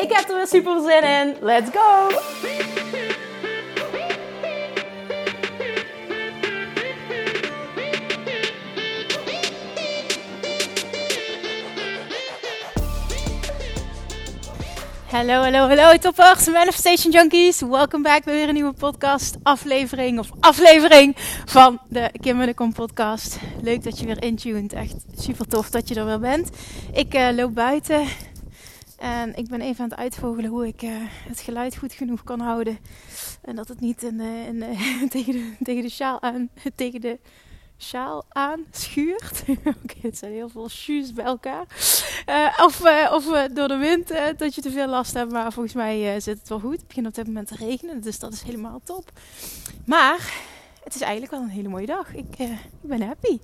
[0.00, 1.36] Ik heb er weer super zin in.
[1.40, 2.08] Let's go!
[15.10, 17.60] Hallo, hallo, hallo toppers, Manifestation Junkies.
[17.60, 23.38] Welkom back bij weer een nieuwe podcast aflevering of aflevering van de Kim de podcast.
[23.62, 26.50] Leuk dat je weer intuned, echt super tof dat je er weer bent.
[26.92, 28.06] Ik uh, loop buiten
[29.00, 30.90] en ik ben even aan het uitvogelen hoe ik uh,
[31.28, 32.78] het geluid goed genoeg kan houden.
[33.42, 34.64] En dat het niet uh, in,
[35.10, 37.18] tegen, de, tegen de sjaal aan, tegen de
[37.78, 38.24] sjaal
[38.70, 39.42] schuurt.
[39.82, 41.66] Oké, het zijn heel veel shoes bij elkaar.
[42.56, 45.32] Of of door de wind dat je te veel last hebt.
[45.32, 46.76] Maar volgens mij zit het wel goed.
[46.76, 48.00] Het begint op dit moment te regenen.
[48.00, 49.10] Dus dat is helemaal top.
[49.84, 50.32] Maar
[50.84, 52.14] het is eigenlijk wel een hele mooie dag.
[52.14, 53.38] Ik, ik ben happy.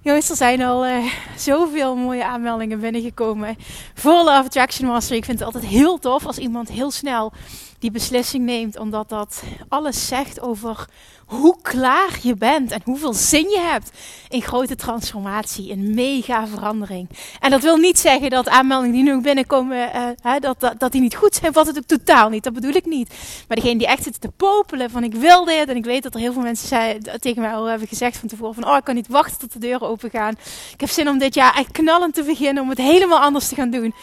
[0.00, 1.02] Jongens, er zijn al
[1.36, 3.56] zoveel mooie aanmeldingen binnengekomen
[3.94, 5.16] voor Love Attraction Master.
[5.16, 7.32] Ik vind het altijd heel tof als iemand heel snel
[7.80, 8.78] die beslissing neemt.
[8.78, 10.88] Omdat dat alles zegt over
[11.30, 13.90] hoe klaar je bent en hoeveel zin je hebt
[14.28, 17.08] in grote transformatie, in mega verandering.
[17.40, 19.90] En dat wil niet zeggen dat aanmeldingen die nu binnenkomen,
[20.22, 21.52] hè, dat, dat, dat, die niet goed zijn.
[21.52, 23.08] Wat het ook totaal niet, dat bedoel ik niet.
[23.48, 25.68] Maar degene die echt zitten te popelen van ik wil dit.
[25.68, 28.28] En ik weet dat er heel veel mensen zei, tegen mij al hebben gezegd van
[28.28, 30.34] tevoren van oh ik kan niet wachten tot de deuren open gaan.
[30.72, 33.54] Ik heb zin om dit jaar echt knallend te beginnen, om het helemaal anders te
[33.54, 33.94] gaan doen.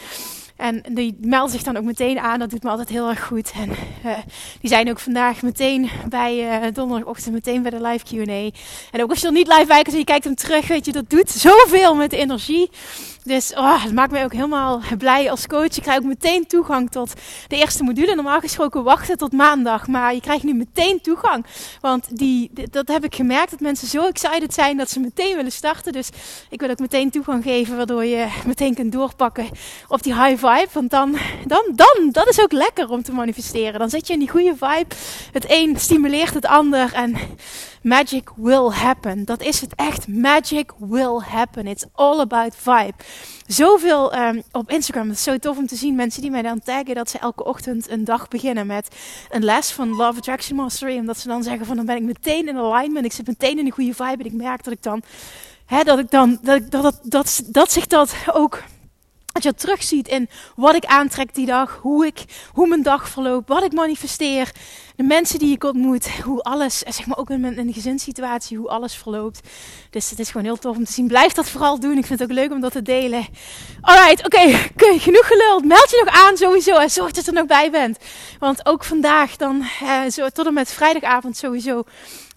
[0.58, 2.38] En die melden zich dan ook meteen aan.
[2.38, 3.52] Dat doet me altijd heel erg goed.
[3.54, 4.18] En uh,
[4.60, 8.50] die zijn ook vandaag meteen bij uh, donderdagochtend meteen bij de live Q&A.
[8.90, 10.84] En ook als je er niet live bij kan en je kijkt hem terug, weet
[10.84, 12.70] je, dat doet zoveel met de energie.
[13.28, 15.74] Dus oh, het maakt mij ook helemaal blij als coach.
[15.74, 17.12] Je krijgt ook meteen toegang tot
[17.48, 18.14] de eerste module.
[18.14, 19.86] Normaal gesproken wachten tot maandag.
[19.86, 21.44] Maar je krijgt nu meteen toegang.
[21.80, 23.50] Want die, dat heb ik gemerkt.
[23.50, 25.92] Dat mensen zo excited zijn dat ze meteen willen starten.
[25.92, 26.08] Dus
[26.50, 27.76] ik wil ook meteen toegang geven.
[27.76, 29.48] Waardoor je meteen kunt doorpakken
[29.88, 30.68] op die high vibe.
[30.72, 33.78] Want dan, dan, dan, dat is ook lekker om te manifesteren.
[33.78, 34.94] Dan zit je in die goede vibe.
[35.32, 36.92] Het een stimuleert het ander.
[36.92, 37.16] En
[37.88, 39.24] magic will happen.
[39.24, 40.08] Dat is het echt.
[40.08, 41.66] Magic will happen.
[41.66, 42.94] It's all about vibe.
[43.46, 45.08] Zoveel um, op Instagram.
[45.08, 45.94] Het is zo tof om te zien.
[45.94, 48.96] Mensen die mij dan taggen dat ze elke ochtend een dag beginnen met
[49.30, 50.98] een les van Love Attraction Mastery.
[50.98, 53.04] Omdat ze dan zeggen van dan ben ik meteen in alignment.
[53.04, 54.18] Ik zit meteen in een goede vibe.
[54.18, 55.02] En ik merk dat ik dan,
[55.66, 58.62] hè, dat ik dan, dat, ik, dat, dat, dat, dat zich dat ook
[59.32, 63.48] dat je terugziet in wat ik aantrek die dag, hoe, ik, hoe mijn dag verloopt,
[63.48, 64.52] wat ik manifesteer
[64.98, 68.94] de mensen die ik ontmoet, hoe alles, zeg maar ook in de gezinssituatie, hoe alles
[68.94, 69.40] verloopt.
[69.90, 71.06] Dus het is gewoon heel tof om te zien.
[71.06, 71.98] Blijf dat vooral doen.
[71.98, 73.26] Ik vind het ook leuk om dat te delen.
[73.80, 74.98] Alright, oké, okay.
[74.98, 75.64] genoeg geluld.
[75.64, 77.98] Meld je nog aan sowieso en zorg dat je er nog bij bent.
[78.38, 81.84] Want ook vandaag dan, eh, zo, tot en met vrijdagavond sowieso,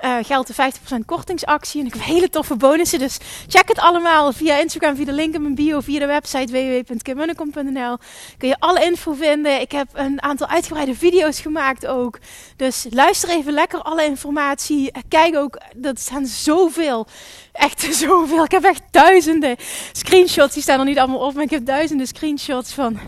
[0.02, 1.82] uh, geldt de 50% kortingsactie.
[1.82, 3.00] En ik heb hele toffe bonussen.
[3.00, 3.18] Dus
[3.48, 7.98] check het allemaal via Instagram, via de link in mijn bio, via de website www.kimmunnekom.nl.
[8.38, 9.62] Kun je alle info vinden.
[9.62, 12.20] Ik heb een aantal uitgebreide video's gemaakt ook.
[12.56, 14.92] Dus luister even lekker alle informatie.
[15.08, 17.08] Kijk ook, dat staan zoveel.
[17.52, 18.44] Echt zoveel.
[18.44, 19.56] Ik heb echt duizenden
[19.92, 20.54] screenshots.
[20.54, 23.00] Die staan er niet allemaal op, maar ik heb duizenden screenshots van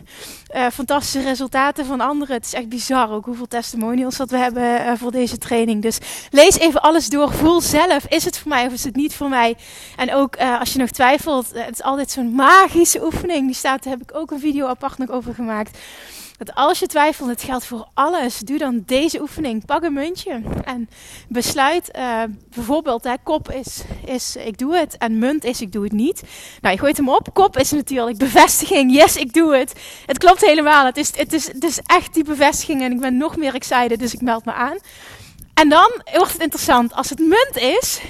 [0.55, 2.35] uh, fantastische resultaten van anderen.
[2.35, 5.81] Het is echt bizar ook hoeveel testimonials dat we hebben uh, voor deze training.
[5.81, 5.97] Dus
[6.31, 7.33] lees even alles door.
[7.33, 9.55] Voel zelf, is het voor mij of is het niet voor mij?
[9.95, 13.45] En ook uh, als je nog twijfelt, het is altijd zo'n magische oefening.
[13.45, 15.77] Die staat, daar heb ik ook een video apart nog over gemaakt.
[16.53, 18.39] Als je twijfelt, het geldt voor alles.
[18.39, 19.65] Doe dan deze oefening.
[19.65, 20.89] Pak een muntje en
[21.27, 21.91] besluit.
[21.95, 22.23] Uh,
[22.55, 26.23] bijvoorbeeld, kop is, is ik doe het en munt is ik doe het niet.
[26.61, 27.33] Nou, je gooit hem op.
[27.33, 28.93] Kop is natuurlijk bevestiging.
[28.93, 29.73] Yes, ik doe het.
[30.05, 30.85] Het klopt helemaal.
[30.85, 33.99] Het is, het is, het is echt die bevestiging en ik ben nog meer excited,
[33.99, 34.77] dus ik meld me aan.
[35.53, 36.93] En dan wordt het interessant.
[36.93, 38.01] Als het munt is,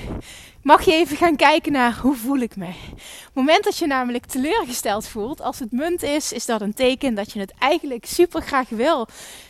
[0.64, 2.66] mag je even gaan kijken naar hoe voel ik me.
[2.66, 6.74] Op het moment dat je namelijk teleurgesteld voelt, als het munt is, is dat een
[6.74, 9.08] teken dat je het eigenlijk super graag wil.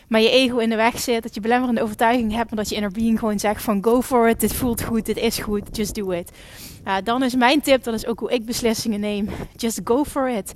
[0.08, 2.76] Maar je ego in de weg zit, dat je belemmerende overtuiging hebt, maar dat je
[2.76, 5.96] inner being gewoon zegt van go for it, dit voelt goed, dit is goed, just
[5.96, 6.32] do it.
[7.04, 10.54] dan is mijn tip, dat is ook hoe ik beslissingen neem, just go for it.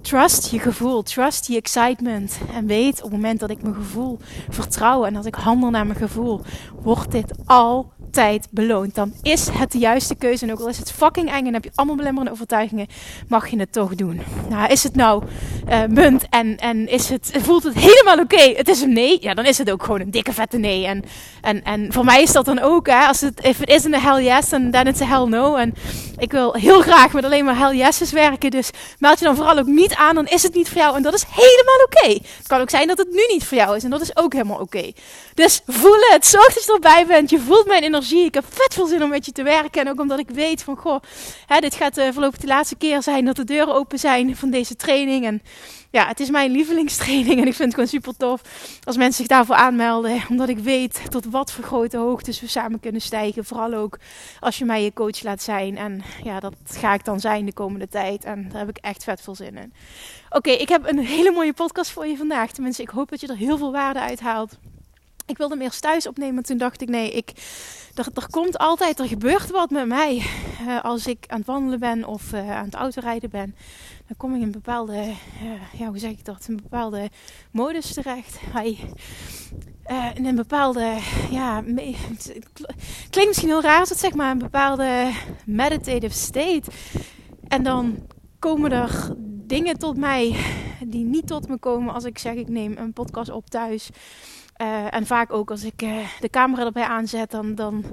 [0.00, 2.38] Trust je gevoel, trust die excitement.
[2.54, 4.18] En weet op het moment dat ik mijn gevoel
[4.48, 6.40] vertrouw en dat ik handel naar mijn gevoel,
[6.82, 8.94] wordt dit al tijd beloond.
[8.94, 10.44] Dan is het de juiste keuze.
[10.44, 12.86] En ook al is het fucking eng en heb je allemaal belemmerende overtuigingen,
[13.28, 14.20] mag je het toch doen.
[14.48, 15.24] Nou, is het nou
[15.68, 18.52] uh, munt en, en is het, voelt het helemaal oké?
[18.56, 19.18] Het is een nee.
[19.20, 20.86] Ja, dan is het ook gewoon een dikke vette nee.
[20.86, 21.04] En,
[21.40, 24.24] en, en voor mij is dat dan ook, hè, als het, if it isn't hell
[24.24, 25.54] yes, then, then it's a hell no.
[25.54, 25.74] En
[26.18, 28.50] ik wil heel graag met alleen maar hell yeses werken.
[28.50, 30.96] Dus meld je dan vooral ook niet aan, dan is het niet voor jou.
[30.96, 32.26] En dat is helemaal oké.
[32.36, 33.84] Het kan ook zijn dat het nu niet voor jou is.
[33.84, 34.92] En dat is ook helemaal oké.
[35.34, 36.26] Dus voel het.
[36.26, 37.30] Zorg dat je erbij bent.
[37.30, 39.80] Je voelt mijn energie ik heb vet veel zin om met je te werken.
[39.80, 41.02] En ook omdat ik weet van, goh,
[41.46, 44.50] hè, dit gaat uh, voorlopig de laatste keer zijn dat de deuren open zijn van
[44.50, 45.24] deze training.
[45.24, 45.42] En
[45.90, 48.42] ja, het is mijn lievelingstraining en ik vind het gewoon super tof
[48.84, 50.22] als mensen zich daarvoor aanmelden.
[50.28, 53.44] Omdat ik weet tot wat voor grote hoogtes we samen kunnen stijgen.
[53.44, 53.98] Vooral ook
[54.40, 55.76] als je mij je coach laat zijn.
[55.76, 58.24] En ja, dat ga ik dan zijn de komende tijd.
[58.24, 59.72] En daar heb ik echt vet veel zin in.
[60.30, 62.52] Oké, ik heb een hele mooie podcast voor je vandaag.
[62.52, 64.58] Tenminste, ik hoop dat je er heel veel waarde uit haalt.
[65.30, 66.42] Ik wilde hem eerst thuis opnemen.
[66.42, 67.30] Toen dacht ik, nee, ik,
[67.94, 70.26] er, er komt altijd, er gebeurt wat met mij.
[70.66, 73.54] Uh, als ik aan het wandelen ben of uh, aan het autorijden ben.
[74.06, 76.46] Dan kom ik in een bepaalde, uh, ja, hoe zeg ik dat?
[76.48, 77.10] Een bepaalde
[77.50, 78.38] modus terecht.
[78.58, 78.76] Hi.
[80.14, 80.98] in een bepaalde,
[81.30, 81.62] ja,
[83.10, 85.12] klinkt misschien heel raar het zeg maar, een bepaalde
[85.46, 86.62] meditative state.
[87.48, 88.06] En dan
[88.38, 89.14] komen er
[89.46, 90.36] dingen tot mij
[90.86, 93.90] die niet tot me komen als ik zeg ik neem een podcast op thuis.
[94.60, 97.84] Uh, en vaak ook als ik uh, de camera erbij aanzet, dan, dan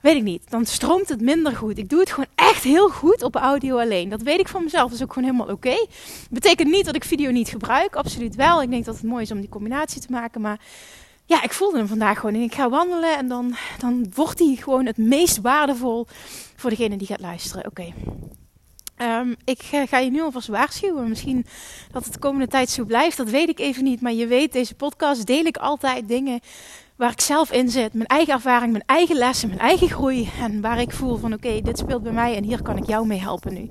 [0.00, 0.50] weet ik niet.
[0.50, 1.78] Dan stroomt het minder goed.
[1.78, 4.08] Ik doe het gewoon echt heel goed op audio alleen.
[4.08, 4.84] Dat weet ik van mezelf.
[4.84, 5.68] Dat is ook gewoon helemaal oké.
[5.68, 5.86] Okay.
[6.30, 7.96] Betekent niet dat ik video niet gebruik.
[7.96, 8.62] Absoluut wel.
[8.62, 10.40] Ik denk dat het mooi is om die combinatie te maken.
[10.40, 10.60] Maar
[11.24, 12.34] ja, ik voelde hem vandaag gewoon.
[12.34, 16.06] En ik ga wandelen en dan, dan wordt hij gewoon het meest waardevol
[16.56, 17.66] voor degene die gaat luisteren.
[17.66, 17.92] Oké.
[18.98, 21.08] Um, ik ga je nu alvast waarschuwen.
[21.08, 21.46] Misschien
[21.92, 24.00] dat het de komende tijd zo blijft, dat weet ik even niet.
[24.00, 26.40] Maar je weet, deze podcast deel ik altijd dingen
[26.96, 27.94] waar ik zelf in zit.
[27.94, 30.30] Mijn eigen ervaring, mijn eigen lessen, mijn eigen groei.
[30.40, 33.06] En waar ik voel van oké, dit speelt bij mij en hier kan ik jou
[33.06, 33.68] mee helpen nu.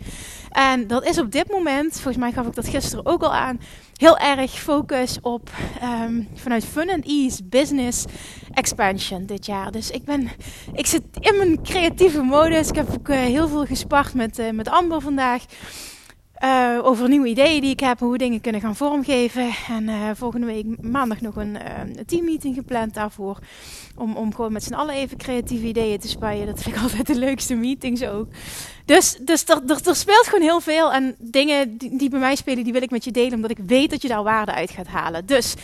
[0.49, 3.59] En dat is op dit moment, volgens mij gaf ik dat gisteren ook al aan,
[3.93, 5.49] heel erg focus op
[5.83, 8.05] um, vanuit Fun and Ease Business
[8.51, 9.71] Expansion dit jaar.
[9.71, 10.29] Dus ik ben,
[10.73, 12.69] ik zit in mijn creatieve modus.
[12.69, 15.43] Ik heb ook uh, heel veel gespart met, uh, met Amber vandaag.
[16.43, 19.49] Uh, over nieuwe ideeën die ik heb, hoe we dingen kunnen gaan vormgeven.
[19.67, 23.39] En uh, volgende week maandag nog een, uh, teammeeting gepland daarvoor.
[23.95, 26.45] Om, om gewoon met z'n allen even creatieve ideeën te spuien.
[26.45, 28.27] Dat vind ik altijd de leukste meetings ook.
[28.85, 30.93] Dus, dus er, er, er speelt gewoon heel veel.
[30.93, 33.33] En dingen die, die bij mij spelen, die wil ik met je delen.
[33.33, 35.25] Omdat ik weet dat je daar waarde uit gaat halen.
[35.25, 35.55] Dus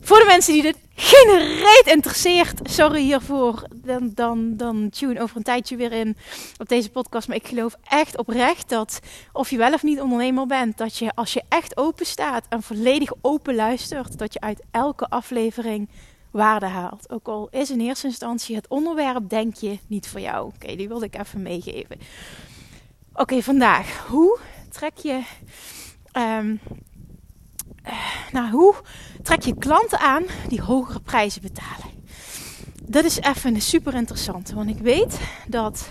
[0.00, 3.62] voor de mensen die dit geen reet interesseert, sorry hiervoor.
[3.74, 6.16] Dan, dan, dan tune over een tijdje weer in
[6.58, 7.28] op deze podcast.
[7.28, 9.00] Maar ik geloof echt oprecht dat,
[9.32, 12.62] of je wel of niet ondernemer bent, dat je als je echt open staat en
[12.62, 15.88] volledig open luistert, dat je uit elke aflevering
[16.30, 17.10] waarde haalt.
[17.10, 20.46] Ook al is in eerste instantie het onderwerp, denk je, niet voor jou.
[20.54, 21.98] Oké, die wilde ik even meegeven.
[23.12, 24.06] Oké, vandaag.
[24.06, 24.38] Hoe
[24.70, 25.22] trek je.
[26.12, 26.60] Um,
[28.32, 28.74] nou, hoe
[29.22, 31.88] trek je klanten aan die hogere prijzen betalen?
[32.90, 34.50] Dat is even super interessant.
[34.50, 35.90] Want ik weet dat,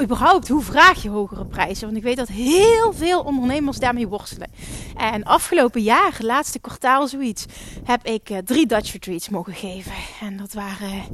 [0.00, 1.84] überhaupt, hoe vraag je hogere prijzen?
[1.84, 4.50] Want ik weet dat heel veel ondernemers daarmee worstelen.
[4.96, 7.46] En afgelopen jaar, laatste kwartaal zoiets,
[7.84, 9.92] heb ik uh, drie Dutch retreats mogen geven.
[10.20, 11.04] En dat waren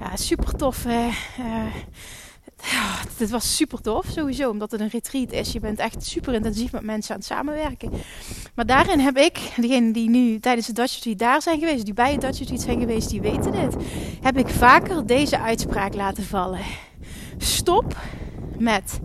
[0.00, 1.10] uh, super toffe.
[3.18, 5.52] Dit was super tof sowieso, omdat het een retreat is.
[5.52, 7.90] Je bent echt super intensief met mensen aan het samenwerken.
[8.54, 11.94] Maar daarin heb ik, degenen die nu tijdens de Dutch Retreat daar zijn geweest, die
[11.94, 13.76] bij het Dutch Retreat zijn geweest, die weten dit.
[14.22, 16.60] Heb ik vaker deze uitspraak laten vallen.
[17.38, 17.96] Stop
[18.58, 19.00] met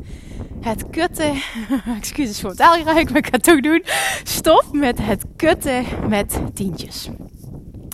[0.62, 1.42] het kutten.
[2.00, 3.84] Excuses voor het taalgebruik, maar ik ga het toch doen.
[4.24, 7.10] Stop met het kutten met tientjes.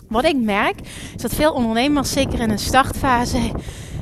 [0.08, 0.80] Wat ik merk
[1.16, 3.50] is dat veel ondernemers, zeker in een startfase,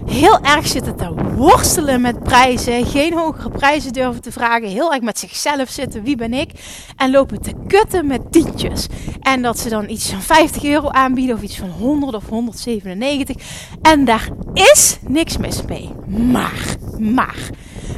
[0.09, 2.87] heel erg zitten te worstelen met prijzen.
[2.87, 4.69] Geen hogere prijzen durven te vragen.
[4.69, 6.03] Heel erg met zichzelf zitten.
[6.03, 6.51] Wie ben ik?
[6.97, 8.87] En lopen te kutten met tientjes.
[9.21, 11.37] En dat ze dan iets van 50 euro aanbieden.
[11.37, 13.37] Of iets van 100 of 197.
[13.83, 15.91] En daar is niks mis mee.
[16.07, 17.51] Maar, maar.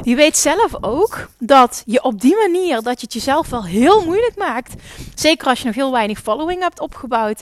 [0.03, 4.05] Je weet zelf ook dat je op die manier dat je het jezelf wel heel
[4.05, 4.73] moeilijk maakt.
[5.15, 7.41] Zeker als je nog heel weinig following hebt opgebouwd.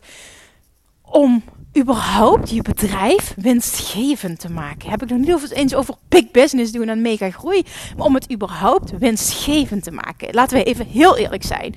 [1.02, 1.44] Om
[1.80, 4.90] überhaupt je bedrijf winstgevend te maken.
[4.90, 7.64] Heb ik nog niet eens over big business doen en mega groei,
[7.98, 10.34] maar om het überhaupt winstgevend te maken.
[10.34, 11.76] Laten we even heel eerlijk zijn.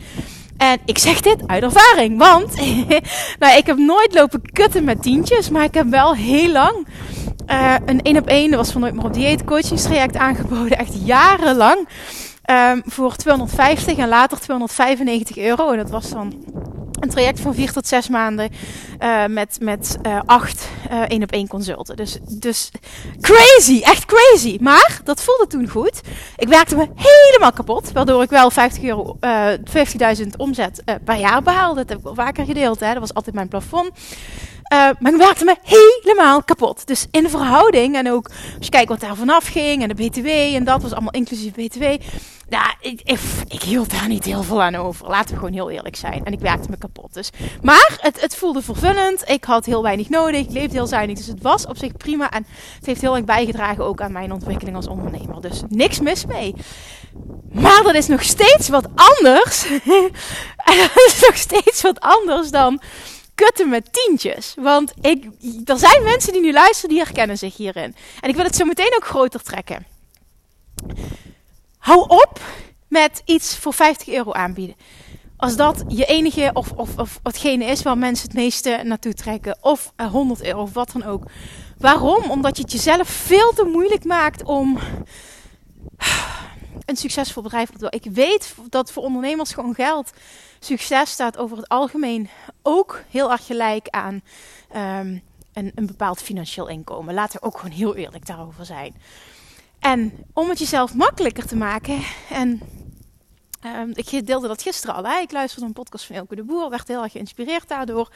[0.57, 2.57] En ik zeg dit uit ervaring, want
[3.41, 6.87] nou, ik heb nooit lopen kutten met tientjes, maar ik heb wel heel lang
[7.47, 11.07] uh, een één op één, dat was van nooit meer op dieet, coachingstraject aangeboden, echt
[11.07, 11.89] jarenlang.
[12.43, 15.71] ehm, voor 250 en later 295 euro.
[15.71, 16.45] En dat was dan
[17.03, 18.51] een traject van 4 tot 6 maanden
[19.01, 21.97] uh, met, met uh, 8 uh, één op één consulten.
[21.97, 22.71] Dus, dus
[23.21, 24.59] crazy, echt crazy.
[24.61, 26.01] Maar dat voelde toen goed.
[26.37, 29.17] Ik werkte me helemaal kapot, waardoor ik wel 50 euro,
[30.21, 31.81] 50.000 omzet per jaar behaalde.
[31.81, 32.81] Dat heb ik wel vaker gedeeld.
[32.81, 32.93] Hè.
[32.93, 33.91] Dat was altijd mijn plafond.
[34.69, 36.87] Maar ik werkte me helemaal kapot.
[36.87, 40.27] Dus in verhouding en ook als je kijkt wat daar vanaf ging en de BTW
[40.27, 41.85] en dat was allemaal inclusief BTW.
[42.53, 45.09] Nou, ik, hield daar niet heel veel aan over.
[45.09, 46.25] Laten we gewoon heel eerlijk zijn.
[46.25, 47.15] En ik werkte me kapot.
[47.15, 47.31] Dus.
[47.63, 49.29] Maar het, het voelde vervullend.
[49.29, 50.41] Ik had heel weinig nodig.
[50.41, 51.17] Ik leefde heel zuinig.
[51.17, 52.31] Dus het was op zich prima.
[52.31, 55.41] En het heeft heel erg bijgedragen ook aan mijn ontwikkeling als ondernemer.
[55.41, 56.55] Dus niks mis mee.
[57.53, 59.65] Maar dat is nog steeds wat anders.
[60.71, 62.81] en dat is nog steeds wat anders dan
[63.35, 64.55] kutten met tientjes.
[64.57, 65.25] Want ik,
[65.65, 67.97] er zijn mensen die nu luisteren die herkennen zich hierin.
[68.21, 69.87] En ik wil het zo meteen ook groter trekken.
[71.83, 72.41] Hou op
[72.89, 74.77] met iets voor 50 euro aanbieden.
[75.37, 79.59] Als dat je enige of, of, of hetgene is waar mensen het meeste naartoe trekken.
[79.61, 81.25] Of 100 eh, euro of wat dan ook.
[81.79, 82.31] Waarom?
[82.31, 84.79] Omdat je het jezelf veel te moeilijk maakt om
[86.87, 87.91] een succesvol bedrijf te doen.
[87.91, 90.13] Ik weet dat voor ondernemers gewoon geld.
[90.59, 92.29] Succes staat over het algemeen
[92.63, 94.23] ook heel erg gelijk aan
[94.77, 95.23] um,
[95.53, 97.15] een, een bepaald financieel inkomen.
[97.15, 98.95] Laten we ook gewoon heel eerlijk daarover zijn.
[99.83, 101.99] En om het jezelf makkelijker te maken.
[102.31, 102.61] En
[103.67, 105.05] um, ik deelde dat gisteren al.
[105.05, 105.21] Hè?
[105.21, 106.71] Ik luisterde een podcast van Elke de Boer.
[106.71, 108.09] Werd heel erg geïnspireerd daardoor.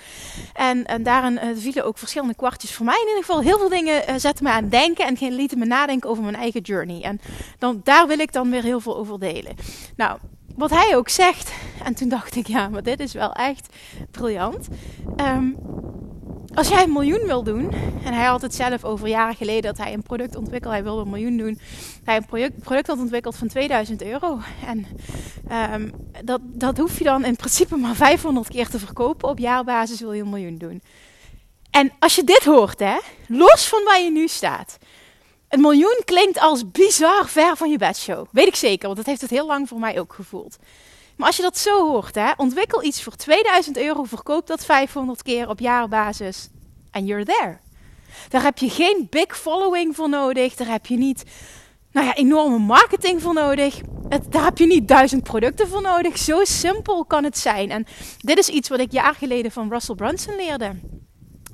[0.54, 3.00] En, en daarin uh, vielen ook verschillende kwartjes voor mij.
[3.00, 5.06] In ieder geval heel veel dingen uh, zetten me aan denken.
[5.06, 7.02] En lieten me nadenken over mijn eigen journey.
[7.02, 7.20] En
[7.58, 9.54] dan, daar wil ik dan weer heel veel over delen.
[9.96, 10.18] Nou,
[10.56, 11.52] wat hij ook zegt.
[11.84, 13.74] En toen dacht ik, ja, maar dit is wel echt
[14.10, 14.68] briljant.
[15.16, 15.56] Um,
[16.56, 17.72] als jij een miljoen wil doen,
[18.04, 21.02] en hij had het zelf over jaren geleden dat hij een product ontwikkelde, hij wilde
[21.02, 21.60] een miljoen doen.
[22.04, 24.38] Hij een product, product had ontwikkeld van 2000 euro.
[24.66, 24.86] En
[25.72, 25.92] um,
[26.24, 29.28] dat, dat hoef je dan in principe maar 500 keer te verkopen.
[29.28, 30.82] Op jaarbasis wil je een miljoen doen.
[31.70, 32.96] En als je dit hoort, hè,
[33.28, 34.78] los van waar je nu staat.
[35.48, 38.26] Een miljoen klinkt als bizar ver van je bedshow.
[38.30, 40.56] Weet ik zeker, want dat heeft het heel lang voor mij ook gevoeld.
[41.16, 45.22] Maar als je dat zo hoort, hè, ontwikkel iets voor 2000 euro, verkoop dat 500
[45.22, 46.48] keer op jaarbasis
[46.90, 47.58] en you're there.
[48.28, 50.54] Daar heb je geen big following voor nodig.
[50.54, 51.24] Daar heb je niet
[51.92, 53.80] nou ja, enorme marketing voor nodig.
[54.28, 56.18] Daar heb je niet duizend producten voor nodig.
[56.18, 57.70] Zo simpel kan het zijn.
[57.70, 57.86] En
[58.18, 60.74] dit is iets wat ik jaar geleden van Russell Brunson leerde.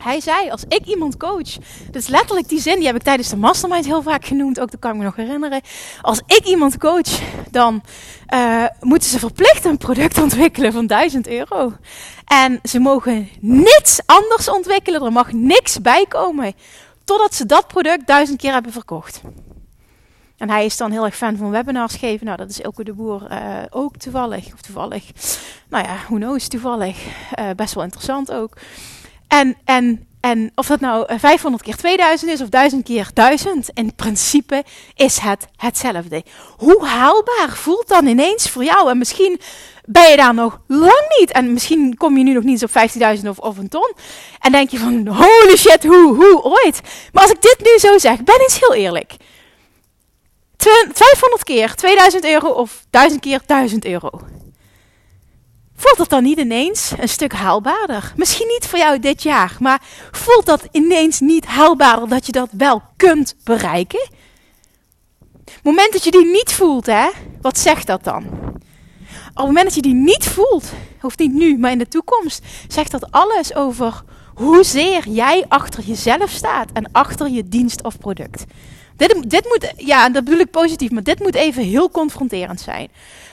[0.03, 1.57] Hij zei, als ik iemand coach,
[1.91, 4.81] dus letterlijk die zin, die heb ik tijdens de mastermind heel vaak genoemd, ook dat
[4.81, 5.61] kan ik me nog herinneren.
[6.01, 7.83] Als ik iemand coach, dan
[8.35, 11.73] uh, moeten ze verplicht een product ontwikkelen van 1000 euro.
[12.25, 16.55] En ze mogen niets anders ontwikkelen, er mag niks bij komen,
[17.05, 19.21] totdat ze dat product duizend keer hebben verkocht.
[20.37, 22.27] En hij is dan heel erg fan van webinars geven.
[22.27, 23.39] Nou, dat is Elke de Boer uh,
[23.71, 24.53] ook toevallig.
[24.53, 25.05] Of toevallig.
[25.69, 27.05] Nou ja, who knows, toevallig.
[27.39, 28.57] Uh, best wel interessant ook.
[29.33, 33.95] En, en, en of dat nou 500 keer 2000 is of 1000 keer 1000, in
[33.95, 36.25] principe is het hetzelfde.
[36.57, 38.91] Hoe haalbaar voelt dan ineens voor jou?
[38.91, 39.41] En misschien
[39.85, 41.33] ben je daar nog lang niet.
[41.33, 43.93] En misschien kom je nu nog niet eens op 15.000 of, of een ton.
[44.39, 46.81] En denk je van, holy shit, hoe, hoe ooit?
[47.13, 49.17] Maar als ik dit nu zo zeg, ben eens heel eerlijk.
[50.57, 54.11] 500 keer 2000 euro of 1000 keer 1000 euro.
[55.83, 58.13] Voelt dat dan niet ineens een stuk haalbaarder?
[58.17, 62.49] Misschien niet voor jou dit jaar, maar voelt dat ineens niet haalbaarder dat je dat
[62.53, 64.11] wel kunt bereiken?
[65.63, 67.09] Moment dat je die niet voelt, hè,
[67.41, 68.25] wat zegt dat dan?
[68.25, 72.45] Op het moment dat je die niet voelt, hoeft niet nu, maar in de toekomst,
[72.69, 74.03] zegt dat alles over
[74.35, 78.45] hoezeer jij achter jezelf staat en achter je dienst of product.
[78.97, 82.89] Dit, dit moet, ja, dat bedoel ik positief, maar dit moet even heel confronterend zijn.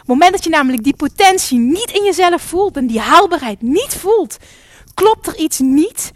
[0.10, 4.38] Moment dat je namelijk die potentie niet in jezelf voelt en die haalbaarheid niet voelt,
[4.94, 6.12] klopt er iets niet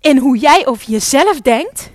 [0.00, 1.90] in hoe jij over jezelf denkt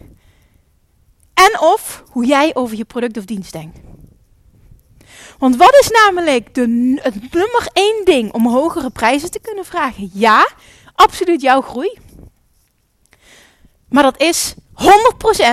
[1.33, 3.79] en of hoe jij over je product of dienst denkt.
[5.37, 10.09] Want wat is namelijk de, het nummer één ding om hogere prijzen te kunnen vragen?
[10.13, 10.49] Ja,
[10.95, 11.97] absoluut jouw groei.
[13.89, 14.53] Maar dat is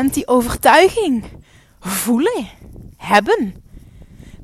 [0.08, 1.24] 100% die overtuiging
[1.80, 2.48] voelen,
[2.96, 3.64] hebben.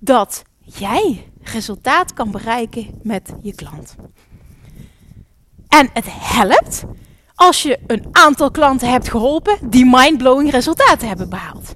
[0.00, 3.96] Dat jij resultaat kan bereiken met je klant.
[5.68, 6.84] En het helpt
[7.34, 11.74] als je een aantal klanten hebt geholpen die mindblowing resultaten hebben behaald.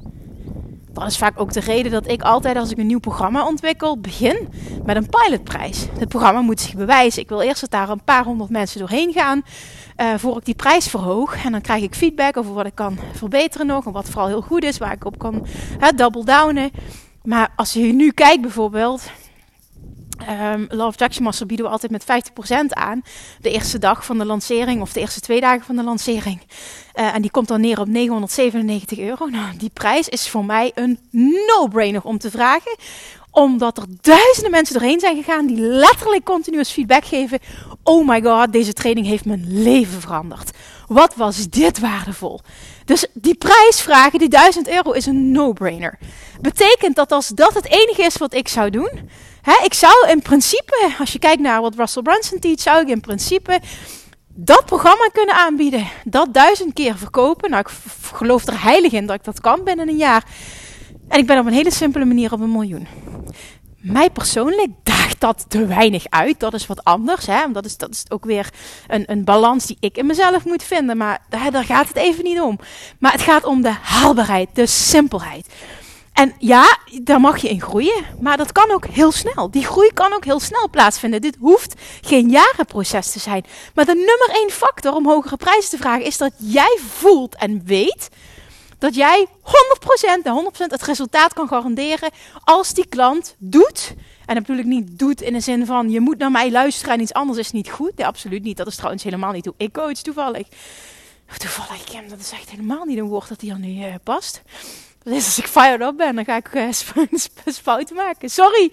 [0.93, 4.01] Dat is vaak ook de reden dat ik altijd als ik een nieuw programma ontwikkel,
[4.01, 4.49] begin
[4.85, 5.87] met een pilotprijs.
[5.99, 7.23] Het programma moet zich bewijzen.
[7.23, 9.43] Ik wil eerst dat daar een paar honderd mensen doorheen gaan.
[9.97, 11.45] Uh, voor ik die prijs verhoog.
[11.45, 13.87] En dan krijg ik feedback over wat ik kan verbeteren nog.
[13.87, 15.47] En wat vooral heel goed is, waar ik op kan
[15.97, 16.71] double downen.
[17.23, 19.11] Maar als je nu kijkt bijvoorbeeld,
[20.21, 23.03] Um, Jackson Master bieden we altijd met 50% aan.
[23.41, 26.41] De eerste dag van de lancering of de eerste twee dagen van de lancering.
[26.95, 29.27] Uh, en die komt dan neer op 997 euro.
[29.39, 30.99] Nou, die prijs is voor mij een
[31.47, 32.77] no-brainer om te vragen.
[33.31, 37.39] Omdat er duizenden mensen doorheen zijn gegaan die letterlijk continuous feedback geven.
[37.83, 40.51] Oh my god, deze training heeft mijn leven veranderd.
[40.89, 42.41] Wat was dit waardevol?
[42.85, 45.99] Dus die prijsvragen, die 1000 euro, is een no-brainer.
[46.41, 48.91] Betekent dat als dat het enige is wat ik zou doen,
[49.57, 53.01] Ik zou in principe, als je kijkt naar wat Russell Brunson teach, zou ik in
[53.01, 53.61] principe
[54.35, 55.87] dat programma kunnen aanbieden.
[56.05, 57.51] Dat duizend keer verkopen.
[57.51, 57.75] Nou, ik
[58.13, 60.25] geloof er heilig in dat ik dat kan binnen een jaar.
[61.09, 62.87] En ik ben op een hele simpele manier op een miljoen.
[63.77, 66.41] Mij persoonlijk daagt dat te weinig uit.
[66.41, 67.27] Dat is wat anders.
[67.27, 67.53] Hè?
[67.53, 68.51] Dat, is, dat is ook weer
[68.87, 70.97] een, een balans die ik in mezelf moet vinden.
[70.97, 72.59] Maar daar gaat het even niet om.
[72.99, 75.47] Maar het gaat om de haalbaarheid, de simpelheid.
[76.19, 79.51] En ja, daar mag je in groeien, maar dat kan ook heel snel.
[79.51, 81.21] Die groei kan ook heel snel plaatsvinden.
[81.21, 83.45] Dit hoeft geen jarenproces te zijn.
[83.75, 87.63] Maar de nummer één factor om hogere prijzen te vragen is dat jij voelt en
[87.65, 88.09] weet
[88.79, 89.31] dat jij 100%
[90.23, 92.11] en 100% het resultaat kan garanderen
[92.45, 93.95] als die klant doet.
[94.27, 96.95] En dat bedoel ik niet doet in de zin van je moet naar mij luisteren
[96.95, 97.97] en iets anders is niet goed.
[97.97, 98.57] Nee, absoluut niet.
[98.57, 100.49] Dat is trouwens helemaal niet hoe ik coach toevallig.
[101.37, 104.43] Toevallig, Kim, dat is echt helemaal niet een woord dat hier nu uh, past.
[105.09, 106.69] Dus als ik fired up ben, dan ga ik uh,
[107.63, 108.31] fouten maken.
[108.31, 108.73] Sorry.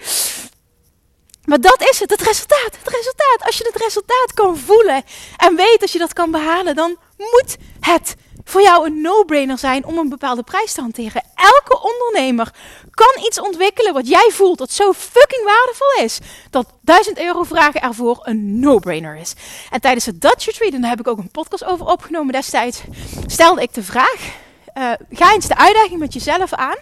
[1.46, 2.78] Maar dat is het, het resultaat.
[2.84, 3.46] Het resultaat.
[3.46, 5.04] Als je het resultaat kan voelen
[5.38, 9.86] en weet dat je dat kan behalen, dan moet het voor jou een no-brainer zijn
[9.86, 11.24] om een bepaalde prijs te hanteren.
[11.36, 12.54] Elke ondernemer
[12.92, 16.20] kan iets ontwikkelen wat jij voelt dat zo fucking waardevol is.
[16.50, 19.34] Dat 1000 euro vragen ervoor een no-brainer is.
[19.70, 22.82] En tijdens het Dutch Retreat, en daar heb ik ook een podcast over opgenomen destijds,
[23.28, 24.44] stelde ik de vraag
[24.78, 26.78] uh, ga eens de uitdaging met jezelf aan.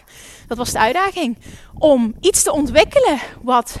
[0.46, 1.38] Dat was de uitdaging.
[1.78, 3.76] Om iets te ontwikkelen wat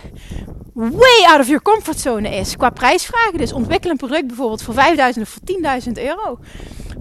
[0.74, 2.56] way out of your comfort zone is.
[2.56, 3.38] Qua prijsvragen.
[3.38, 6.38] Dus ontwikkel een product bijvoorbeeld voor 5000 of voor 10.000 euro.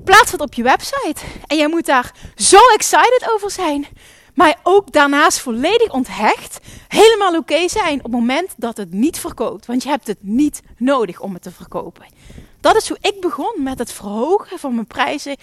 [0.04, 1.22] Plaats dat op je website.
[1.48, 3.88] En jij moet daar zo excited over zijn.
[4.34, 6.60] Maar ook daarnaast volledig onthecht.
[6.88, 9.66] Helemaal oké zijn op het moment dat het niet verkoopt.
[9.66, 12.06] Want je hebt het niet nodig om het te verkopen.
[12.64, 15.36] Dat is hoe ik begon met het verhogen van mijn prijzen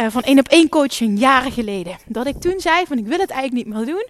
[0.00, 1.98] uh, van één op één coaching jaren geleden.
[2.06, 4.06] Dat ik toen zei van ik wil het eigenlijk niet meer doen.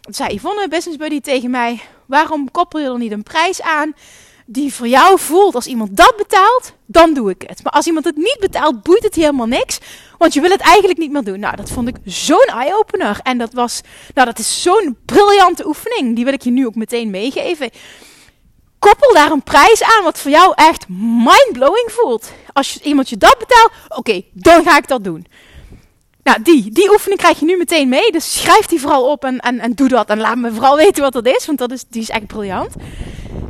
[0.00, 3.94] Toen zei Yvonne, business buddy, tegen mij, waarom koppel je er niet een prijs aan
[4.46, 7.62] die voor jou voelt als iemand dat betaalt, dan doe ik het.
[7.62, 9.78] Maar als iemand het niet betaalt, boeit het helemaal niks.
[10.18, 11.40] Want je wil het eigenlijk niet meer doen.
[11.40, 13.20] Nou, dat vond ik zo'n eye-opener.
[13.22, 13.80] En dat was,
[14.14, 16.14] nou, dat is zo'n briljante oefening.
[16.14, 17.70] Die wil ik je nu ook meteen meegeven
[18.80, 22.32] koppel daar een prijs aan wat voor jou echt mind-blowing voelt.
[22.52, 25.26] Als je, iemand je dat betaalt, oké, dan ga ik dat doen.
[26.22, 28.12] Nou, die, die oefening krijg je nu meteen mee.
[28.12, 30.08] Dus schrijf die vooral op en, en, en doe dat.
[30.08, 32.74] En laat me vooral weten wat dat is, want dat is, die is echt briljant.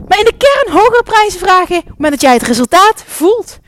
[0.08, 3.58] Maar in de kern hogere prijzen vragen, op dat jij het resultaat voelt.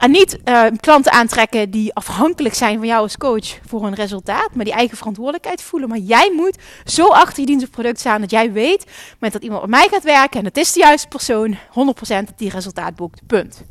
[0.00, 4.54] En niet uh, klanten aantrekken die afhankelijk zijn van jou als coach voor een resultaat,
[4.54, 5.88] maar die eigen verantwoordelijkheid voelen.
[5.88, 8.84] Maar jij moet zo achter je dienst of product staan dat jij weet,
[9.18, 11.58] met dat iemand met mij gaat werken en het is de juiste persoon, 100%
[12.06, 13.26] dat die resultaat boekt.
[13.26, 13.62] Punt.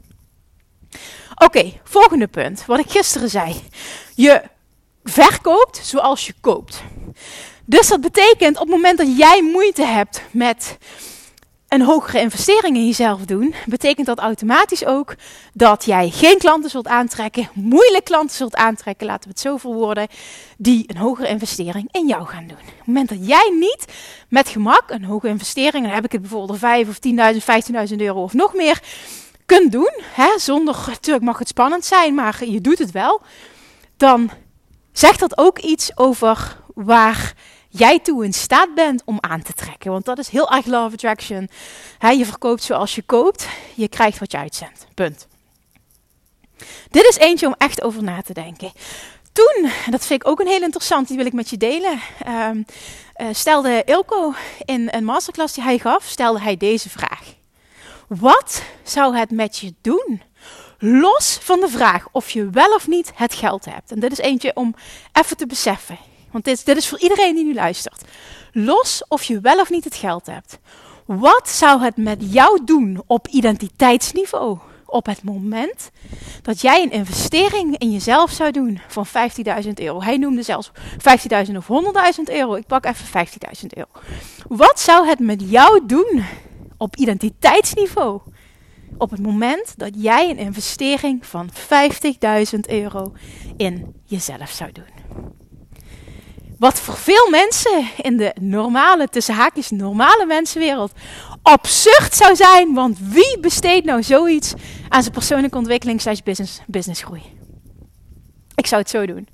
[1.35, 2.65] Oké, volgende punt.
[2.65, 3.61] Wat ik gisteren zei.
[4.15, 4.41] Je
[5.03, 6.83] verkoopt zoals je koopt.
[7.65, 10.77] Dus dat betekent op het moment dat jij moeite hebt met
[11.69, 15.15] een hogere investering in jezelf doen, betekent dat automatisch ook
[15.53, 20.07] dat jij geen klanten zult aantrekken, moeilijk klanten zult aantrekken, laten we het zo verwoorden,
[20.57, 22.57] die een hogere investering in jou gaan doen.
[22.57, 23.85] Op het moment dat jij niet
[24.29, 28.23] met gemak een hoge investering, dan heb ik het bijvoorbeeld 5 of 10.000, 15.000 euro
[28.23, 28.81] of nog meer,
[29.45, 33.21] kunt doen, hè, zonder, natuurlijk mag het spannend zijn, maar je doet het wel,
[33.97, 34.29] dan
[34.91, 37.33] zegt dat ook iets over waar
[37.69, 39.91] jij toe in staat bent om aan te trekken.
[39.91, 41.49] Want dat is heel erg love attraction.
[41.99, 44.87] je verkoopt zoals je koopt, je krijgt wat je uitzendt.
[44.93, 45.27] Punt.
[46.89, 48.71] Dit is eentje om echt over na te denken.
[49.31, 51.99] Toen, dat vind ik ook een heel interessant, die wil ik met je delen.
[52.27, 52.65] Um,
[53.17, 54.33] uh, stelde Ilko
[54.65, 57.33] in een masterclass die hij gaf, stelde hij deze vraag.
[58.07, 60.21] Wat zou het met je doen?
[60.77, 63.91] Los van de vraag of je wel of niet het geld hebt.
[63.91, 64.75] En dit is eentje om
[65.13, 65.97] even te beseffen.
[66.31, 68.03] Want dit, is voor iedereen die nu luistert.
[68.51, 70.59] Los of je wel of niet het geld hebt.
[71.05, 74.57] Wat zou het met jou doen op identiteitsniveau?
[74.85, 75.91] Op het moment
[76.41, 80.01] dat jij een investering in jezelf zou doen van 15.000 euro.
[80.01, 80.71] Hij noemde zelfs
[81.47, 81.67] 15.000 of
[82.17, 82.55] 100.000 euro.
[82.55, 83.89] Ik pak even 15.000 euro.
[84.47, 86.23] Wat zou het met jou doen
[86.77, 88.21] op identiteitsniveau?
[88.97, 91.49] Op het moment dat jij een investering van
[92.53, 93.13] 50.000 euro
[93.57, 95.38] in jezelf zou doen.
[96.59, 100.91] Wat voor veel mensen in de normale, tussen haakjes normale mensenwereld,
[101.41, 102.73] absurd zou zijn.
[102.73, 104.53] Want wie besteedt nou zoiets
[104.89, 107.21] aan zijn persoonlijke ontwikkeling slash business, businessgroei?
[108.55, 109.27] Ik zou het zo doen.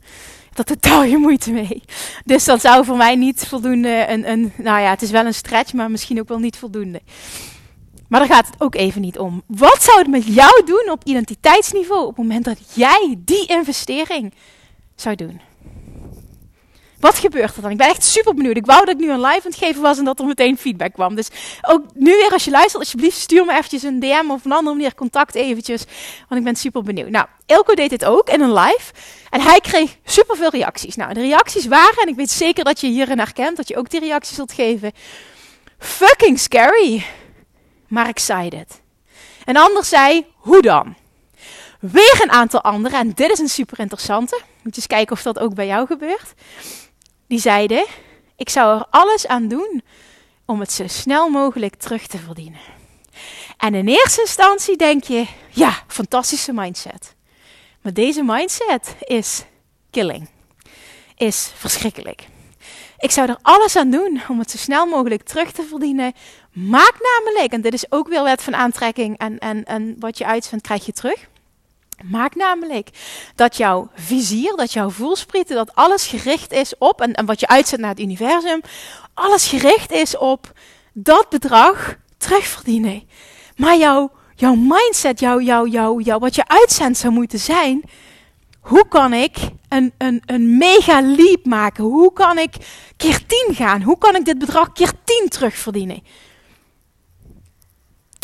[0.54, 1.84] Dat totaal je moeite mee.
[2.26, 5.34] Dus dat zou voor mij niet voldoende een, een, nou ja, het is wel een
[5.34, 7.02] stretch, maar misschien ook wel niet voldoende.
[8.08, 9.44] Maar daar gaat het ook even niet om.
[9.46, 14.34] Wat zou het met jou doen op identiteitsniveau op het moment dat jij die investering
[14.96, 15.42] zou doen?
[17.06, 17.72] Wat gebeurt er dan?
[17.72, 18.58] Ik ben echt super benieuwd.
[18.58, 20.58] Ik wou dat ik nu een live aan het geven was en dat er meteen
[20.58, 21.16] feedback kwam.
[21.16, 21.28] Dus
[21.62, 24.76] ook nu weer als je luistert, alsjeblieft stuur me eventjes een DM of een andere
[24.76, 25.84] manier contact eventjes.
[26.28, 27.10] Want ik ben super benieuwd.
[27.10, 28.94] Nou, Elko deed dit ook in een live.
[29.30, 30.96] En hij kreeg superveel reacties.
[30.96, 33.90] Nou, de reacties waren, en ik weet zeker dat je hierin herkent, dat je ook
[33.90, 34.92] die reacties zult geven.
[35.78, 37.06] Fucking scary,
[37.88, 38.82] maar excited.
[39.44, 40.96] En ander zei, hoe dan?
[41.80, 44.42] Weer een aantal anderen, en dit is een super interessante.
[44.62, 46.34] Moet je eens kijken of dat ook bij jou gebeurt
[47.28, 47.86] die zeiden:
[48.36, 49.82] Ik zou er alles aan doen
[50.46, 52.60] om het zo snel mogelijk terug te verdienen.
[53.58, 57.16] En in eerste instantie denk je: Ja, fantastische mindset.
[57.82, 59.44] Maar deze mindset is
[59.92, 60.30] killing.
[61.16, 62.28] Is verschrikkelijk.
[62.98, 66.14] Ik zou er alles aan doen om het zo snel mogelijk terug te verdienen.
[66.52, 70.26] Maak namelijk, en dit is ook weer wet van aantrekking en, en, en wat je
[70.26, 71.28] uitzendt krijg je terug.
[72.04, 72.90] Maak namelijk
[73.36, 77.48] dat jouw vizier, dat jouw voelsprieten, dat alles gericht is op, en, en wat je
[77.48, 78.62] uitzet naar het universum,
[79.14, 80.52] alles gericht is op
[80.94, 83.04] dat bedrag terugverdienen.
[83.56, 87.84] Maar jouw, jouw mindset, jouw, jouw, jouw, jouw, wat je uitzendt zou moeten zijn,
[88.60, 89.36] hoe kan ik
[89.70, 91.84] een, een, een mega leap maken?
[91.84, 92.56] Hoe kan ik
[92.98, 93.82] keer 10 gaan?
[93.82, 96.04] Hoe kan ik dit bedrag keer 10 terugverdienen?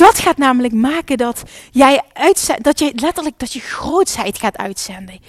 [0.02, 2.02] Dat gaat namelijk maken dat jij
[2.62, 5.20] dat je letterlijk dat je grootsheid gaat uitzenden.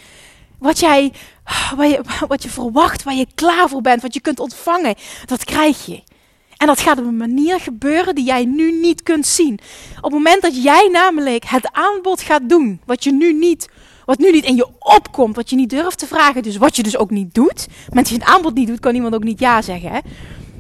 [0.59, 1.13] Wat jij,
[1.77, 4.95] wat je, wat je verwacht, waar je klaar voor bent, wat je kunt ontvangen,
[5.27, 6.03] dat krijg je.
[6.57, 9.59] En dat gaat op een manier gebeuren die jij nu niet kunt zien.
[9.97, 13.69] Op het moment dat jij namelijk het aanbod gaat doen, wat je nu niet,
[14.05, 16.83] wat nu niet in je opkomt, wat je niet durft te vragen, dus wat je
[16.83, 17.67] dus ook niet doet.
[17.95, 19.91] Als je het aanbod niet doet, kan iemand ook niet ja zeggen.
[19.91, 19.99] Hè?
[19.99, 20.05] Op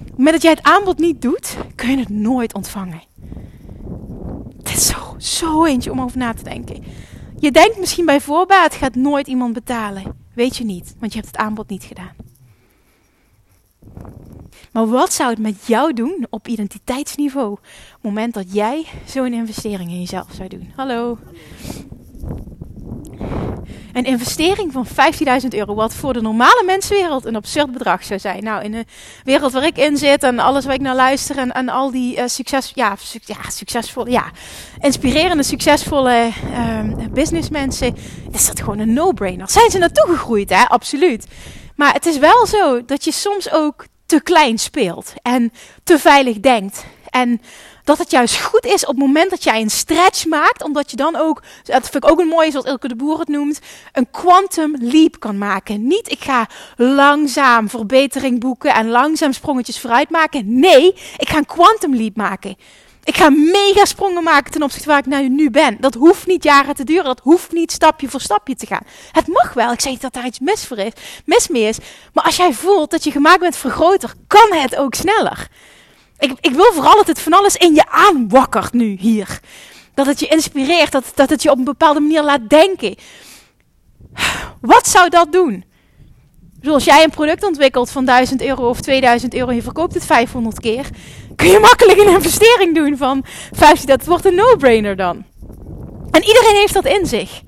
[0.04, 3.10] het moment dat jij het aanbod niet doet, kun je het nooit ontvangen.
[4.76, 6.84] Zo, zo eentje om over na te denken.
[7.38, 10.16] Je denkt misschien bij voorbaat gaat nooit iemand betalen.
[10.34, 12.12] Weet je niet, want je hebt het aanbod niet gedaan.
[14.72, 17.52] Maar wat zou het met jou doen op identiteitsniveau?
[17.52, 17.60] Op
[17.92, 20.72] het moment dat jij zo'n investering in jezelf zou doen.
[20.76, 21.18] Hallo.
[23.92, 24.86] Een investering van
[25.42, 28.44] 15.000 euro, wat voor de normale mensenwereld een absurd bedrag zou zijn.
[28.44, 28.84] Nou, in de
[29.24, 32.22] wereld waar ik in zit en alles waar ik naar luister en, al die uh,
[32.26, 32.96] succes, ja,
[33.48, 34.30] succesvolle, ja,
[34.78, 37.96] inspirerende, succesvolle uh, businessmensen,
[38.32, 39.50] is dat gewoon een no-brainer.
[39.50, 40.64] Zijn ze naartoe gegroeid, hè?
[40.68, 41.26] Absoluut.
[41.76, 45.52] Maar het is wel zo dat je soms ook te klein speelt en
[45.84, 46.84] te veilig denkt.
[47.10, 47.40] En
[47.84, 50.96] dat het juist goed is op het moment dat jij een stretch maakt, omdat je
[50.96, 53.60] dan ook, dat vind ik ook een mooie, zoals Ilke de Boer het noemt,
[53.92, 55.86] een quantum leap kan maken.
[55.86, 60.58] Niet ik ga langzaam verbetering boeken en langzaam sprongetjes vooruit maken.
[60.60, 62.56] Nee, ik ga een quantum leap maken.
[63.04, 65.76] Ik ga mega sprongen maken ten opzichte waar ik nou nu ben.
[65.80, 67.04] Dat hoeft niet jaren te duren.
[67.04, 68.82] Dat hoeft niet stapje voor stapje te gaan.
[69.12, 69.72] Het mag wel.
[69.72, 70.92] Ik zeg niet dat daar iets mis, voor is,
[71.24, 71.78] mis mee is.
[72.12, 75.48] Maar als jij voelt dat je gemaakt bent voor groter, kan het ook sneller.
[76.22, 79.40] Ik, ik wil vooral dat het van alles in je aanwakkert nu hier.
[79.94, 82.94] Dat het je inspireert, dat, dat het je op een bepaalde manier laat denken.
[84.60, 85.64] Wat zou dat doen?
[86.60, 90.04] Zoals jij een product ontwikkelt van 1000 euro of 2000 euro en je verkoopt het
[90.04, 90.88] 500 keer,
[91.36, 93.84] kun je makkelijk een investering doen van 50.
[93.84, 95.24] Dat wordt een no-brainer dan.
[96.10, 97.42] En iedereen heeft dat in zich.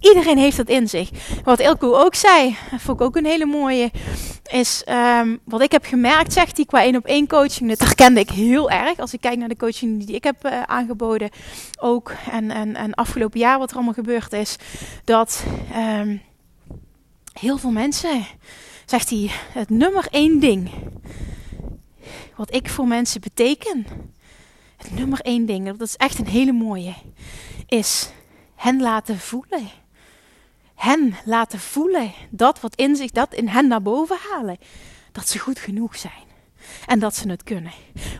[0.00, 1.10] Iedereen heeft dat in zich.
[1.44, 3.90] Wat Ilko ook zei, vond ik ook een hele mooie,
[4.50, 7.68] is um, wat ik heb gemerkt, zegt hij, qua één op één coaching.
[7.68, 8.98] Dat herkende ik heel erg.
[8.98, 11.30] Als ik kijk naar de coaching die ik heb uh, aangeboden,
[11.80, 12.12] ook.
[12.30, 14.56] En, en, en afgelopen jaar wat er allemaal gebeurd is.
[15.04, 15.44] Dat
[15.76, 16.22] um,
[17.32, 18.26] heel veel mensen,
[18.84, 20.70] zegt hij, het nummer één ding.
[22.36, 23.86] Wat ik voor mensen beteken.
[24.76, 26.94] Het nummer één ding, dat is echt een hele mooie.
[27.66, 28.10] Is
[28.58, 29.70] hen laten voelen
[30.78, 32.12] hen laten voelen.
[32.30, 34.58] Dat wat in zich, dat in hen naar boven halen.
[35.12, 36.26] Dat ze goed genoeg zijn.
[36.86, 37.72] En dat ze het kunnen.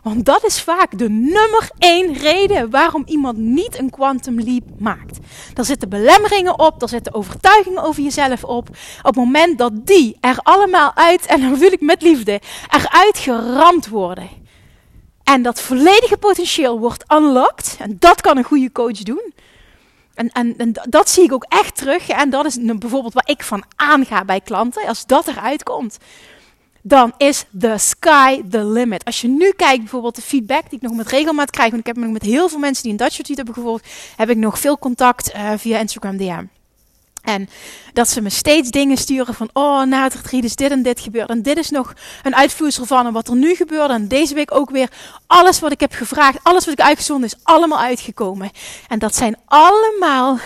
[0.02, 5.18] Want dat is vaak de nummer één reden waarom iemand niet een quantum leap maakt.
[5.54, 8.68] Daar zitten belemmeringen op, daar zitten overtuigingen over jezelf op.
[8.68, 13.18] Op het moment dat die er allemaal uit, en dan bedoel ik met liefde, eruit
[13.18, 14.28] geramd worden.
[15.24, 17.76] En dat volledige potentieel wordt unlocked.
[17.78, 19.32] En dat kan een goede coach doen
[20.18, 22.08] En, en, en, dat zie ik ook echt terug.
[22.08, 24.86] En dat is bijvoorbeeld waar ik van aanga bij klanten.
[24.86, 25.98] Als dat eruit komt,
[26.82, 29.04] dan is the sky the limit.
[29.04, 31.70] Als je nu kijkt bijvoorbeeld de feedback die ik nog met regelmaat krijg.
[31.70, 33.88] Want ik heb nog met heel veel mensen die een Dutch retreat hebben gevolgd.
[34.16, 36.44] Heb ik nog veel contact uh, via Instagram DM.
[37.22, 37.48] En
[37.92, 41.00] dat ze me steeds dingen sturen van, oh, na het retreat is dit en dit
[41.00, 41.28] gebeurd.
[41.28, 43.94] En dit is nog een uitvloeisel van wat er nu gebeurde.
[43.94, 44.90] En deze week ook weer,
[45.26, 48.50] alles wat ik heb gevraagd, alles wat ik uitgezonden is, allemaal uitgekomen.
[48.88, 50.38] En dat zijn allemaal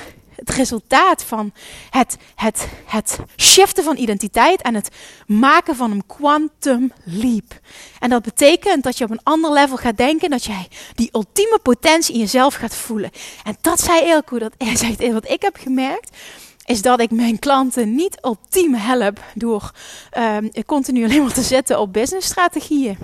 [0.45, 1.53] het resultaat van
[1.91, 4.89] het, het, het shiften van identiteit en het
[5.27, 7.61] maken van een quantum leap.
[7.99, 11.59] En dat betekent dat je op een ander level gaat denken, dat jij die ultieme
[11.63, 13.11] potentie in jezelf gaat voelen.
[13.45, 16.17] En dat zei Eelco, dat zegt wat ik heb gemerkt
[16.65, 19.73] is dat ik mijn klanten niet ultiem help door
[20.19, 22.99] um, continu alleen maar te zetten op businessstrategieën.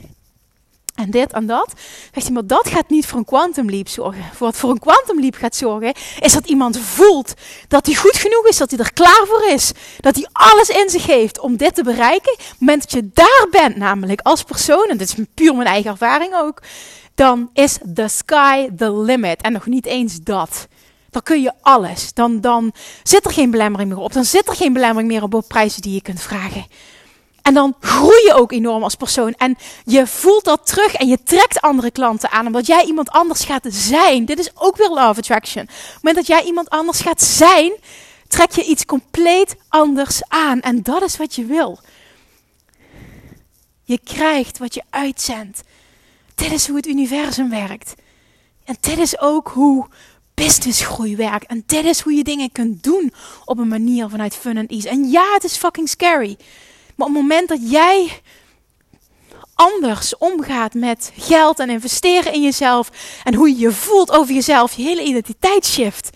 [0.99, 1.73] En dit en dat.
[2.13, 4.25] Zegt hij, maar dat gaat niet voor een quantum leap zorgen.
[4.25, 7.35] Voor wat voor een quantum leap gaat zorgen, is dat iemand voelt
[7.69, 9.73] dat hij goed genoeg is, dat hij er klaar voor is.
[10.01, 12.33] Dat hij alles in zich heeft om dit te bereiken.
[12.33, 15.69] Op het moment dat je daar bent, namelijk als persoon, en dit is puur mijn
[15.69, 16.63] eigen ervaring ook,
[17.15, 19.43] dan is the sky the limit.
[19.43, 20.69] En nog niet eens dat.
[21.19, 22.13] Dan kun je alles.
[22.15, 24.13] Dan, dan zit er geen belemmering meer op.
[24.13, 26.67] Dan zit er geen belemmering meer op prijzen die je kunt vragen.
[27.43, 29.33] En dan groei je ook enorm als persoon.
[29.33, 32.47] En je voelt dat terug en je trekt andere klanten aan.
[32.47, 34.25] Omdat jij iemand anders gaat zijn.
[34.25, 35.63] Dit is ook weer love attraction.
[35.63, 37.73] Op het moment dat jij iemand anders gaat zijn,
[38.29, 40.61] trek je iets compleet anders aan.
[40.61, 41.79] En dat is wat je wil.
[43.85, 45.63] Je krijgt wat je uitzendt.
[46.35, 47.95] Dit is hoe het universum werkt.
[48.69, 49.87] En dit is ook hoe
[50.39, 51.47] businessgroei werkt.
[51.47, 53.13] En dit is hoe je dingen kunt doen
[53.45, 54.89] op een manier vanuit fun en ease.
[54.89, 56.37] En ja, het is fucking scary.
[56.97, 58.21] Maar op het moment dat jij
[59.55, 62.91] anders omgaat met geld en investeren in jezelf
[63.25, 66.11] en hoe je je voelt over jezelf, je hele identiteit shift.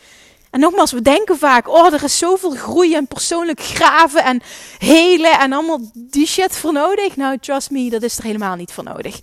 [0.51, 4.43] En nogmaals, we denken vaak, oh, er is zoveel groei en persoonlijk graven en
[4.79, 7.17] helen en allemaal die shit voor nodig.
[7.17, 9.19] Nou, trust me, dat is er helemaal niet voor nodig.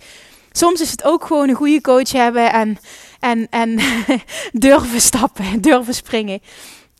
[0.52, 2.78] Soms is het ook gewoon een goede coach hebben en,
[3.20, 3.78] en, en
[4.52, 6.40] durven stappen, durven springen.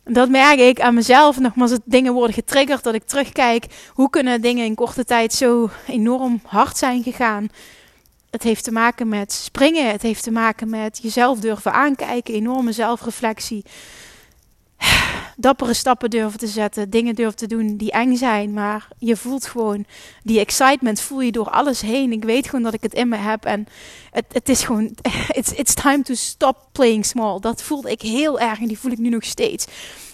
[0.04, 1.38] Dat merk ik aan mezelf.
[1.38, 2.82] Nogmaals, dat dingen worden getriggerd.
[2.82, 3.66] Dat ik terugkijk.
[3.92, 7.48] Hoe kunnen dingen in korte tijd zo enorm hard zijn gegaan?
[8.30, 9.90] Het heeft te maken met springen.
[9.90, 12.34] Het heeft te maken met jezelf durven aankijken.
[12.34, 13.64] Enorme zelfreflectie
[15.36, 19.46] dappere stappen durven te zetten, dingen durven te doen die eng zijn, maar je voelt
[19.46, 19.84] gewoon
[20.22, 22.12] die excitement, voel je door alles heen.
[22.12, 23.66] Ik weet gewoon dat ik het in me heb en
[24.10, 24.96] het, het is gewoon,
[25.38, 27.40] it's, it's time to stop playing small.
[27.40, 29.66] Dat voelde ik heel erg en die voel ik nu nog steeds.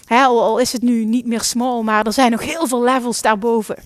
[0.05, 3.21] He, al, is het nu niet meer small, maar er zijn nog heel veel levels
[3.21, 3.77] daarboven.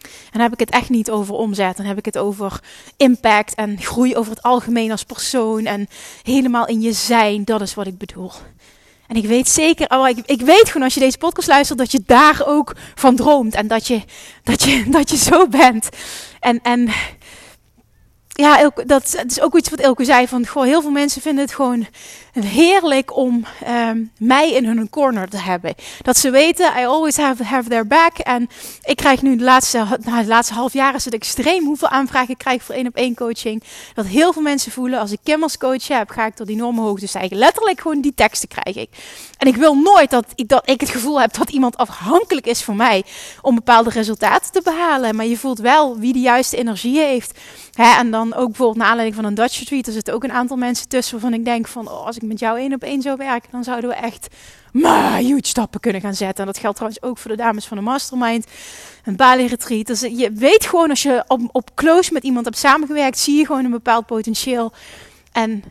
[0.00, 1.76] En dan heb ik het echt niet over omzet.
[1.76, 2.60] Dan heb ik het over
[2.96, 5.64] impact en groei over het algemeen als persoon.
[5.64, 5.88] En
[6.22, 7.44] helemaal in je zijn.
[7.44, 8.30] Dat is wat ik bedoel.
[9.10, 11.92] En ik weet zeker, oh, ik, ik weet gewoon als je deze podcast luistert, dat
[11.92, 13.54] je daar ook van droomt.
[13.54, 14.02] En dat je,
[14.42, 15.88] dat je, dat je zo bent.
[16.40, 16.90] En, en
[18.40, 20.28] ja, dat, is ook iets wat Elke zei.
[20.28, 21.86] Van, goh, heel veel mensen vinden het gewoon
[22.32, 25.74] heerlijk om um, mij in hun corner te hebben.
[26.02, 28.18] Dat ze weten, I always have, have their back.
[28.18, 28.48] En
[28.82, 32.30] ik krijg nu de laatste, nou, de laatste half jaar is het extreem hoeveel aanvragen
[32.30, 33.62] ik krijg voor één op één coaching.
[33.94, 36.56] Dat heel veel mensen voelen, als ik Kim als coach heb, ga ik tot die
[36.56, 37.36] enorme hoogte stijgen.
[37.36, 38.88] Letterlijk gewoon die teksten krijg ik.
[39.38, 42.62] En ik wil nooit dat ik, dat ik het gevoel heb dat iemand afhankelijk is
[42.62, 43.04] van mij
[43.42, 45.16] om bepaalde resultaten te behalen.
[45.16, 47.38] Maar je voelt wel wie de juiste energie heeft.
[47.72, 50.32] Hè, en dan ook bijvoorbeeld naar aanleiding van een Dutch retreat, er zitten ook een
[50.32, 53.02] aantal mensen tussen waarvan ik denk van, oh, als ik met jou één op één
[53.02, 54.28] zou werken, dan zouden we echt
[54.72, 56.38] maar huge stappen kunnen gaan zetten.
[56.38, 58.46] En dat geldt trouwens ook voor de dames van de mastermind,
[59.04, 59.86] een Bali retreat.
[59.86, 63.46] Dus je weet gewoon als je op, op close met iemand hebt samengewerkt, zie je
[63.46, 64.72] gewoon een bepaald potentieel.
[65.32, 65.64] En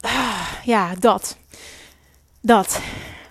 [0.00, 1.36] ah, ja, dat.
[2.40, 2.80] Dat.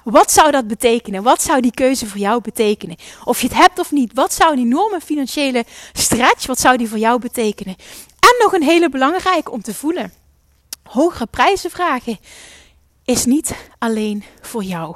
[0.03, 1.23] Wat zou dat betekenen?
[1.23, 2.95] Wat zou die keuze voor jou betekenen?
[3.23, 6.87] Of je het hebt of niet, wat zou een enorme financiële stretch, wat zou die
[6.87, 7.75] voor jou betekenen?
[8.19, 10.13] En nog een hele belangrijke om te voelen.
[10.83, 12.19] Hogere prijzen vragen
[13.03, 14.95] is niet alleen voor jou.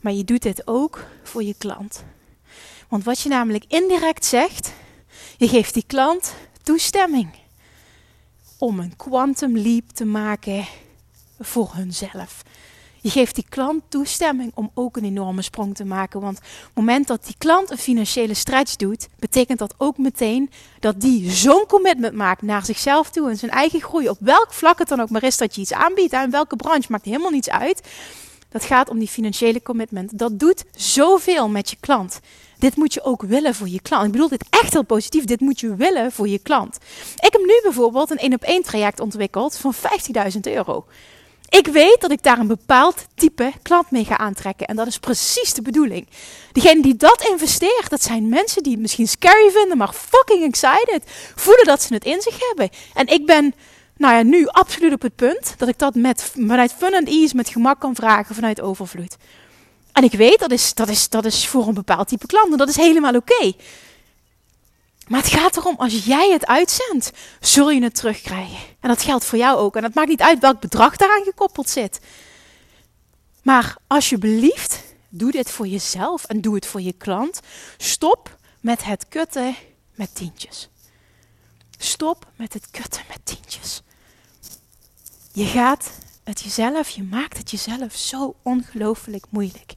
[0.00, 2.04] Maar je doet dit ook voor je klant.
[2.88, 4.72] Want wat je namelijk indirect zegt,
[5.36, 7.30] je geeft die klant toestemming
[8.58, 10.66] om een quantum leap te maken
[11.38, 12.42] voor hunzelf.
[13.02, 16.20] Je geeft die klant toestemming om ook een enorme sprong te maken.
[16.20, 20.50] Want op het moment dat die klant een financiële stretch doet, betekent dat ook meteen
[20.80, 24.08] dat die zo'n commitment maakt naar zichzelf toe en zijn eigen groei.
[24.08, 26.92] Op welk vlak het dan ook maar is dat je iets aanbiedt, en welke branche,
[26.92, 27.88] maakt helemaal niets uit.
[28.48, 30.18] Dat gaat om die financiële commitment.
[30.18, 32.20] Dat doet zoveel met je klant.
[32.58, 34.06] Dit moet je ook willen voor je klant.
[34.06, 35.24] Ik bedoel dit echt heel positief.
[35.24, 36.78] Dit moet je willen voor je klant.
[37.14, 40.84] Ik heb nu bijvoorbeeld een één op één traject ontwikkeld van 50.000 euro.
[41.50, 44.66] Ik weet dat ik daar een bepaald type klant mee ga aantrekken.
[44.66, 46.08] En dat is precies de bedoeling.
[46.52, 51.02] Degene die dat investeert, dat zijn mensen die het misschien scary vinden, maar fucking excited.
[51.34, 52.68] Voelen dat ze het in zich hebben.
[52.94, 53.54] En ik ben,
[53.96, 57.36] nou ja, nu absoluut op het punt dat ik dat met, vanuit fun and ease,
[57.36, 59.16] met gemak kan vragen, vanuit overvloed.
[59.92, 62.58] En ik weet, dat is, dat is, dat is voor een bepaald type klant en
[62.58, 63.52] dat is helemaal oké.
[65.10, 68.58] Maar het gaat erom, als jij het uitzendt, zul je het terugkrijgen.
[68.80, 69.76] En dat geldt voor jou ook.
[69.76, 72.00] En het maakt niet uit welk bedrag daaraan gekoppeld zit.
[73.42, 77.40] Maar alsjeblieft, doe dit voor jezelf en doe het voor je klant.
[77.76, 79.54] Stop met het kutten
[79.94, 80.68] met tientjes.
[81.78, 83.82] Stop met het kutten met tientjes.
[85.32, 85.90] Je gaat
[86.24, 89.74] het jezelf, je maakt het jezelf zo ongelooflijk moeilijk.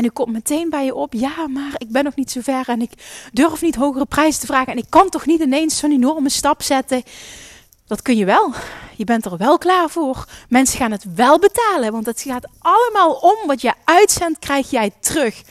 [0.00, 2.68] En ik komt meteen bij je op, ja, maar ik ben nog niet zo ver
[2.68, 2.90] en ik
[3.32, 6.62] durf niet hogere prijzen te vragen en ik kan toch niet ineens zo'n enorme stap
[6.62, 7.02] zetten.
[7.86, 8.52] Dat kun je wel.
[8.96, 10.24] Je bent er wel klaar voor.
[10.48, 14.90] Mensen gaan het wel betalen, want het gaat allemaal om wat je uitzendt, krijg jij
[15.00, 15.42] terug.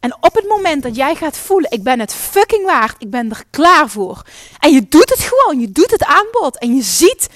[0.00, 3.30] En op het moment dat jij gaat voelen, ik ben het fucking waard, ik ben
[3.30, 4.22] er klaar voor.
[4.58, 7.28] En je doet het gewoon, je doet het aanbod en je ziet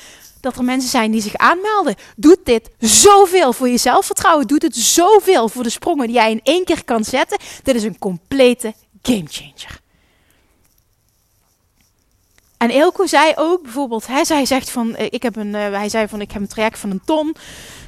[0.44, 1.94] dat er mensen zijn die zich aanmelden.
[2.16, 4.46] Doet dit zoveel voor je zelfvertrouwen.
[4.46, 7.38] Doet het zoveel voor de sprongen die jij in één keer kan zetten.
[7.62, 9.82] Dit is een complete gamechanger.
[12.56, 15.88] En Elko zei ook bijvoorbeeld, hij, zei, zegt van, eh, ik heb een, uh, hij
[15.88, 17.36] zei van, ik heb een traject van een ton.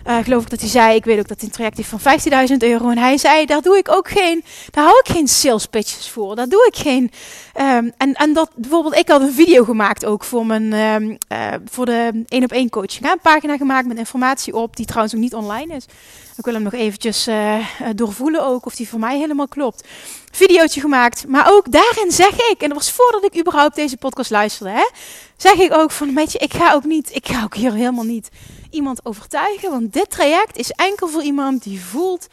[0.07, 2.49] Uh, geloof ik dat hij zei, ik weet ook dat hij een traject heeft van
[2.51, 2.91] 15.000 euro.
[2.91, 6.37] En hij zei, daar doe ik ook geen, daar hou ik geen sales pitches voor.
[6.37, 7.11] Daar doe ik geen.
[7.61, 11.49] Um, en, en dat bijvoorbeeld, ik had een video gemaakt ook voor mijn, um, uh,
[11.65, 13.11] voor de één op één coaching.
[13.11, 15.85] Een pagina gemaakt met informatie op, die trouwens ook niet online is.
[16.37, 17.55] Ik wil hem nog eventjes uh,
[17.95, 19.89] doorvoelen ook, of die voor mij helemaal klopt.
[20.33, 24.31] Videootje gemaakt, maar ook daarin zeg ik, en dat was voordat ik überhaupt deze podcast
[24.31, 24.89] luisterde, hè,
[25.37, 28.05] zeg ik ook van, weet je, ik ga ook niet, ik ga ook hier helemaal
[28.05, 28.29] niet
[28.71, 32.27] iemand overtuigen, want dit traject is enkel voor iemand die voelt,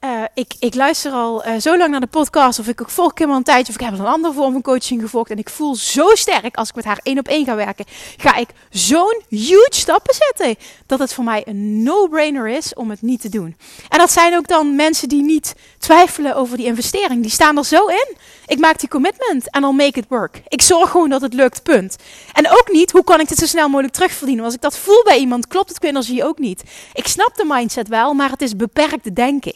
[0.00, 3.30] uh, ik, ik, luister al uh, zo lang naar de podcast, of ik volg Kim
[3.30, 5.30] al een tijdje, of ik heb een andere vorm van coaching gevolgd.
[5.30, 7.84] En ik voel zo sterk, als ik met haar één op één ga werken,
[8.16, 10.64] ga ik zo'n huge stappen zetten.
[10.86, 13.56] Dat het voor mij een no-brainer is om het niet te doen.
[13.88, 17.22] En dat zijn ook dan mensen die niet twijfelen over die investering.
[17.22, 18.16] Die staan er zo in.
[18.46, 20.42] Ik maak die commitment en I'll make it work.
[20.48, 21.96] Ik zorg gewoon dat het lukt, punt.
[22.32, 24.44] En ook niet, hoe kan ik dit zo snel mogelijk terugverdienen?
[24.44, 26.62] Als ik dat voel bij iemand, klopt het qua energie ook niet.
[26.92, 29.54] Ik snap de mindset wel, maar het is beperkte denken.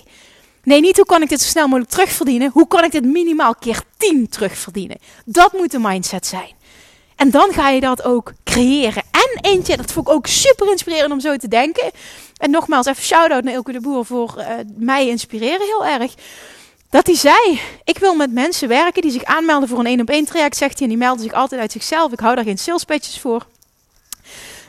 [0.63, 2.51] Nee, niet hoe kan ik dit zo snel mogelijk terugverdienen.
[2.53, 4.99] Hoe kan ik dit minimaal keer 10 terugverdienen?
[5.25, 6.53] Dat moet de mindset zijn.
[7.17, 9.03] En dan ga je dat ook creëren.
[9.11, 11.91] En eentje, dat vond ik ook super inspirerend om zo te denken.
[12.37, 14.47] En nogmaals, even shout-out naar Elke de Boer voor uh,
[14.77, 16.15] mij inspireren heel erg.
[16.91, 20.11] Dat hij zei, ik wil met mensen werken die zich aanmelden voor een één op
[20.11, 20.83] één traject, zegt hij.
[20.83, 22.13] En die melden zich altijd uit zichzelf.
[22.13, 23.47] Ik hou daar geen sales voor.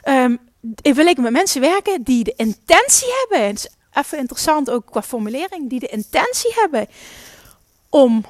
[0.03, 0.39] Um,
[0.81, 3.55] wil ik met mensen werken die de intentie hebben.
[3.93, 5.69] Even interessant ook qua formulering.
[5.69, 6.87] Die de intentie hebben
[7.89, 8.25] om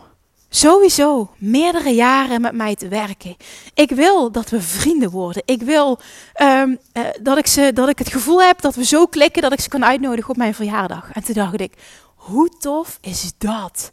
[0.49, 3.37] sowieso meerdere jaren met mij te werken.
[3.73, 5.41] Ik wil dat we vrienden worden.
[5.45, 5.99] Ik wil
[6.41, 9.53] um, uh, dat, ik ze, dat ik het gevoel heb dat we zo klikken dat
[9.53, 11.11] ik ze kan uitnodigen op mijn verjaardag.
[11.11, 11.73] En toen dacht ik,
[12.15, 13.91] hoe tof is dat?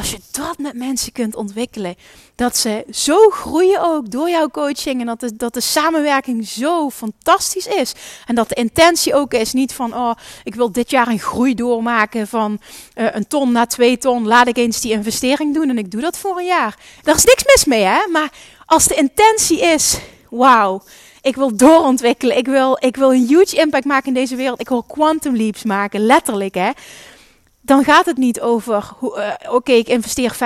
[0.00, 1.94] Als je dat met mensen kunt ontwikkelen,
[2.34, 6.90] dat ze zo groeien ook door jouw coaching en dat de, dat de samenwerking zo
[6.90, 7.92] fantastisch is.
[8.26, 10.12] En dat de intentie ook is niet van, oh,
[10.44, 12.60] ik wil dit jaar een groei doormaken van
[12.94, 16.00] uh, een ton naar twee ton, laat ik eens die investering doen en ik doe
[16.00, 16.78] dat voor een jaar.
[17.02, 18.06] Daar is niks mis mee, hè?
[18.12, 18.32] Maar
[18.66, 19.98] als de intentie is,
[20.30, 20.82] wauw,
[21.22, 24.68] ik wil doorontwikkelen, ik wil, ik wil een huge impact maken in deze wereld, ik
[24.68, 26.70] wil quantum leaps maken, letterlijk, hè?
[27.70, 29.08] Dan gaat het niet over, uh,
[29.42, 30.36] oké, okay, ik investeer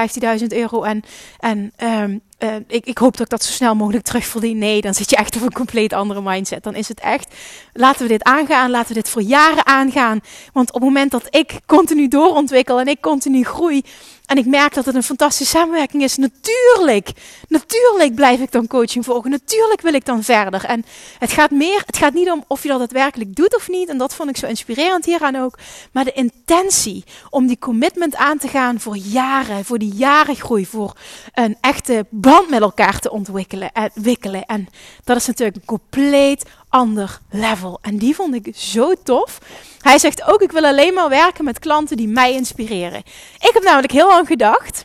[0.41, 1.03] 15.000 euro en,
[1.39, 4.59] en um, uh, ik, ik, hoop dat ik dat zo snel mogelijk terugverdien.
[4.59, 6.63] Nee, dan zit je echt op een compleet andere mindset.
[6.63, 7.35] Dan is het echt,
[7.73, 10.21] laten we dit aangaan, laten we dit voor jaren aangaan.
[10.53, 13.83] Want op het moment dat ik continu doorontwikkel en ik continu groei,
[14.27, 16.17] en ik merk dat het een fantastische samenwerking is.
[16.17, 17.11] Natuurlijk,
[17.49, 19.31] natuurlijk blijf ik dan coaching volgen.
[19.31, 20.65] Natuurlijk wil ik dan verder.
[20.65, 20.85] En
[21.19, 23.89] het gaat meer, het gaat niet om of je dat daadwerkelijk doet of niet.
[23.89, 25.59] En dat vond ik zo inspirerend hieraan ook.
[25.93, 30.93] Maar de intentie om die commitment aan te gaan voor jaren, voor die jarengroei, voor
[31.35, 32.07] een echte
[32.49, 34.45] met elkaar te ontwikkelen en wikkelen.
[34.45, 34.69] En
[35.05, 37.79] dat is natuurlijk een compleet ander level.
[37.83, 39.39] En die vond ik zo tof.
[39.81, 43.03] Hij zegt ook: Ik wil alleen maar werken met klanten die mij inspireren.
[43.35, 44.85] Ik heb namelijk heel lang gedacht.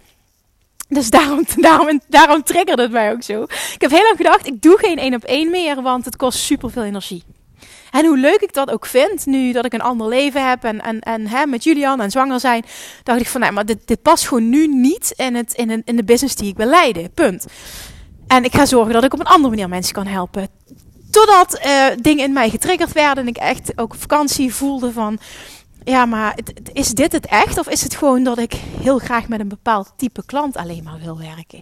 [0.88, 3.44] Dus daarom, daarom, daarom triggerde het mij ook zo.
[3.44, 6.40] Ik heb heel lang gedacht: ik doe geen één op één meer, want het kost
[6.40, 7.24] superveel energie.
[7.92, 10.82] En hoe leuk ik dat ook vind, nu dat ik een ander leven heb en,
[10.82, 12.66] en, en hè, met Julian en zwanger zijn,
[13.04, 15.96] dacht ik van, nee, maar dit, dit past gewoon nu niet in, het, in, in
[15.96, 17.14] de business die ik wil leiden.
[17.14, 17.46] Punt.
[18.28, 20.50] En ik ga zorgen dat ik op een andere manier mensen kan helpen
[21.10, 25.20] Totdat uh, dingen in mij getriggerd werden en ik echt ook op vakantie voelde van
[25.84, 26.38] ja, maar
[26.74, 27.58] is dit het echt?
[27.58, 31.00] Of is het gewoon dat ik heel graag met een bepaald type klant alleen maar
[31.04, 31.62] wil werken?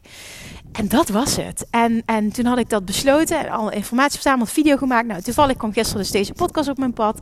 [0.72, 1.66] En dat was het.
[1.70, 5.08] En, en toen had ik dat besloten, alle informatie verzameld, video gemaakt.
[5.08, 7.20] Nou, toevallig kwam gisteren dus deze podcast op mijn pad.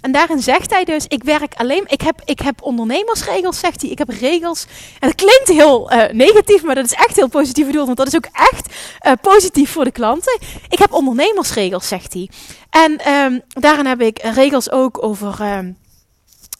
[0.00, 3.90] En daarin zegt hij dus, ik werk alleen, ik heb, ik heb ondernemersregels, zegt hij.
[3.90, 4.66] Ik heb regels.
[4.98, 7.86] En dat klinkt heel uh, negatief, maar dat is echt heel positief bedoeld.
[7.86, 8.74] Want dat is ook echt
[9.06, 10.38] uh, positief voor de klanten.
[10.68, 12.30] Ik heb ondernemersregels, zegt hij.
[12.70, 15.56] En um, daarin heb ik regels ook over...
[15.56, 15.76] Um,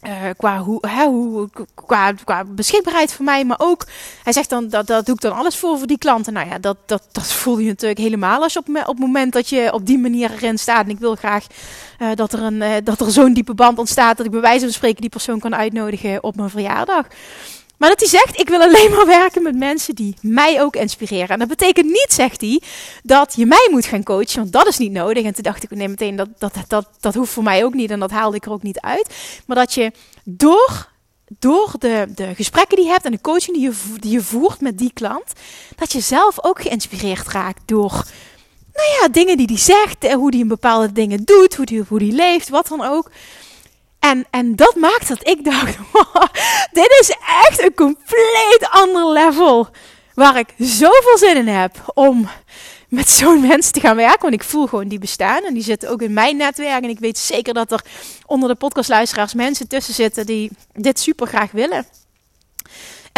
[0.07, 3.85] uh, qua, hoe, hè, hoe, qua, qua beschikbaarheid voor mij, maar ook,
[4.23, 6.33] hij zegt dan, dat, dat doe ik dan alles voor voor die klanten.
[6.33, 9.33] Nou ja, dat, dat, dat voel je natuurlijk helemaal als je op, op het moment
[9.33, 10.83] dat je op die manier erin staat.
[10.83, 11.45] En ik wil graag
[11.99, 14.63] uh, dat er, een, uh, dat er zo'n diepe band ontstaat, dat ik bij wijze
[14.63, 17.05] van spreken die persoon kan uitnodigen op mijn verjaardag.
[17.79, 21.27] Maar dat hij zegt, ik wil alleen maar werken met mensen die mij ook inspireren.
[21.27, 22.61] En dat betekent niet, zegt hij,
[23.03, 25.23] dat je mij moet gaan coachen, want dat is niet nodig.
[25.23, 27.91] En toen dacht ik, nee, meteen, dat, dat, dat, dat hoeft voor mij ook niet
[27.91, 29.15] en dat haalde ik er ook niet uit.
[29.45, 29.91] Maar dat je
[30.23, 30.89] door,
[31.39, 34.77] door de, de gesprekken die je hebt en de coaching die je, je voert met
[34.77, 35.33] die klant,
[35.75, 38.05] dat je zelf ook geïnspireerd raakt door
[38.73, 42.13] nou ja, dingen die hij zegt, hoe hij bepaalde dingen doet, hoe hij hoe die
[42.13, 43.11] leeft, wat dan ook.
[43.99, 45.77] En, en dat maakt dat ik dacht,
[46.81, 49.67] dit is echt een compleet ander level.
[50.13, 52.29] Waar ik zoveel zin in heb om
[52.89, 54.21] met zo'n mensen te gaan werken.
[54.21, 55.43] Want ik voel gewoon die bestaan.
[55.43, 56.83] En die zitten ook in mijn netwerk.
[56.83, 57.81] En ik weet zeker dat er
[58.25, 61.85] onder de podcastluisteraars mensen tussen zitten die dit super graag willen.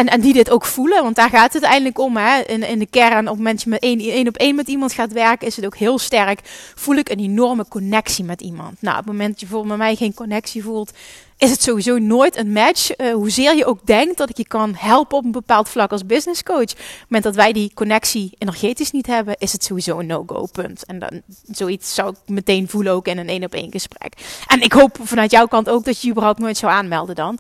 [0.02, 2.18] En, en die dit ook voelen, want daar gaat het uiteindelijk om.
[2.18, 2.41] Hè?
[2.41, 5.12] In, in de kern, op het moment dat je één, op één met iemand gaat
[5.12, 6.39] werken, is het ook heel sterk.
[6.76, 8.82] Voel ik een enorme connectie met iemand.
[8.82, 10.91] Nou, op het moment dat je met mij geen connectie voelt,
[11.38, 12.99] is het sowieso nooit een match.
[12.99, 16.06] Uh, hoezeer je ook denkt dat ik je kan helpen op een bepaald vlak als
[16.06, 16.72] business coach.
[16.72, 20.45] Op het moment dat wij die connectie energetisch niet hebben, is het sowieso een no-go
[20.52, 20.86] punt.
[20.86, 21.22] En dan
[21.52, 24.14] zoiets zou ik meteen voelen ook in een één op één gesprek.
[24.47, 27.38] En ik hoop vanuit jouw kant ook dat je je überhaupt nooit zou aanmelden dan.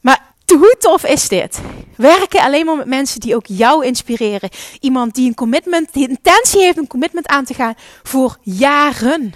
[0.00, 1.60] Maar hoe tof is dit?
[1.96, 4.50] Werken alleen maar met mensen die ook jou inspireren.
[4.80, 9.32] Iemand die een commitment, die intentie heeft een commitment aan te gaan voor jaren.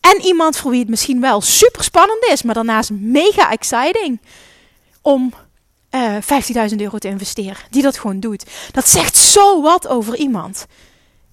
[0.00, 4.20] En iemand voor wie het misschien wel super spannend is, maar daarnaast mega exciting
[5.02, 5.32] om
[5.90, 7.56] uh, eh, 15.000 euro te investeren.
[7.70, 8.44] Die dat gewoon doet.
[8.72, 10.66] Dat zegt zo wat over iemand.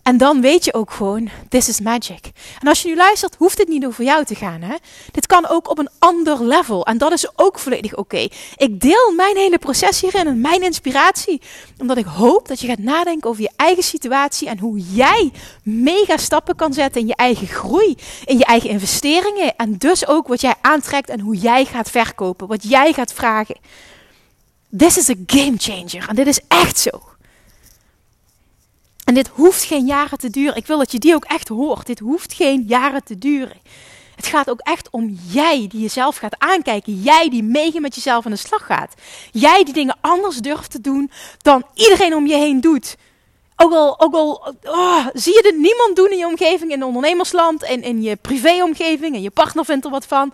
[0.04, 2.32] En dan weet je ook gewoon, this is magic.
[2.60, 4.62] En als je nu luistert, hoeft het niet over jou te gaan.
[4.62, 4.76] Hè?
[5.12, 6.86] Dit kan ook op een ander level.
[6.86, 8.28] En dat is ook volledig oké.
[8.56, 11.42] Ik deel mijn hele proces hierin en mijn inspiratie.
[11.78, 14.48] Omdat ik hoop dat je gaat nadenken over je eigen situatie.
[14.48, 15.32] En hoe jij
[15.64, 17.96] mega stappen kan zetten in je eigen groei.
[18.26, 19.56] In je eigen investeringen.
[19.56, 22.48] En dus ook wat jij aantrekt en hoe jij gaat verkopen.
[22.48, 23.56] Wat jij gaat vragen.
[24.78, 26.10] This is a game changer.
[26.10, 27.13] En dit is echt zo.
[29.06, 30.56] En dit hoeft geen jaren te duren.
[30.56, 31.86] Ik wil dat je die ook echt hoort.
[31.86, 33.58] Dit hoeft geen jaren te duren.
[34.16, 37.02] Het gaat ook echt om jij die jezelf gaat aankijken.
[37.02, 38.94] Jij die meegaat met jezelf aan de slag gaat.
[39.32, 42.96] Jij die dingen anders durft te doen dan iedereen om je heen doet.
[43.56, 47.64] Ook al, ook al oh, zie je dit niemand doen in je omgeving, in ondernemersland
[47.64, 50.34] en in je privéomgeving en je partner vindt er wat van.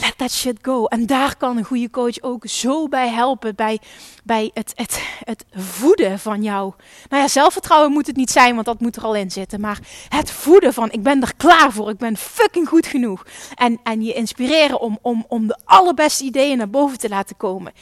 [0.00, 0.84] Let that shit go.
[0.84, 3.54] En daar kan een goede coach ook zo bij helpen.
[3.54, 3.78] Bij,
[4.24, 6.72] bij het, het, het voeden van jou.
[7.08, 9.60] Nou ja, zelfvertrouwen moet het niet zijn, want dat moet er al in zitten.
[9.60, 9.78] Maar
[10.08, 11.90] het voeden van ik ben er klaar voor.
[11.90, 13.26] Ik ben fucking goed genoeg.
[13.54, 17.72] En, en je inspireren om, om, om de allerbeste ideeën naar boven te laten komen.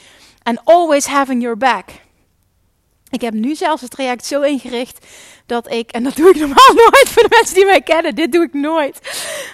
[0.43, 1.89] And always having your back.
[3.11, 5.05] Ik heb nu zelfs het traject zo ingericht
[5.45, 8.31] dat ik, en dat doe ik normaal nooit voor de mensen die mij kennen, dit
[8.31, 8.99] doe ik nooit,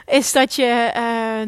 [0.05, 0.91] is dat je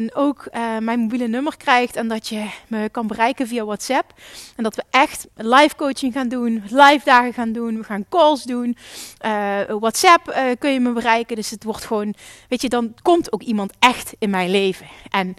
[0.00, 4.12] uh, ook uh, mijn mobiele nummer krijgt en dat je me kan bereiken via WhatsApp.
[4.56, 8.42] En dat we echt live coaching gaan doen, live dagen gaan doen, we gaan calls
[8.42, 8.76] doen.
[9.24, 12.14] Uh, WhatsApp kun je me bereiken, dus het wordt gewoon,
[12.48, 14.86] weet je, dan komt ook iemand echt in mijn leven.
[15.08, 15.36] En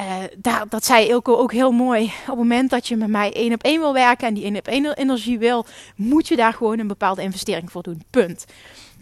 [0.00, 2.04] uh, dat zei Ilko ook heel mooi.
[2.04, 4.56] Op het moment dat je met mij één op één wil werken en die één
[4.56, 5.66] op één energie wil,
[5.96, 8.02] moet je daar gewoon een bepaalde investering voor doen.
[8.10, 8.44] Punt.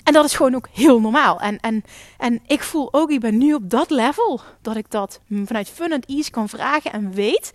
[0.03, 1.40] En dat is gewoon ook heel normaal.
[1.40, 1.84] En, en,
[2.18, 5.93] en ik voel ook, ik ben nu op dat level dat ik dat vanuit fun
[5.93, 7.53] and ease kan vragen en weet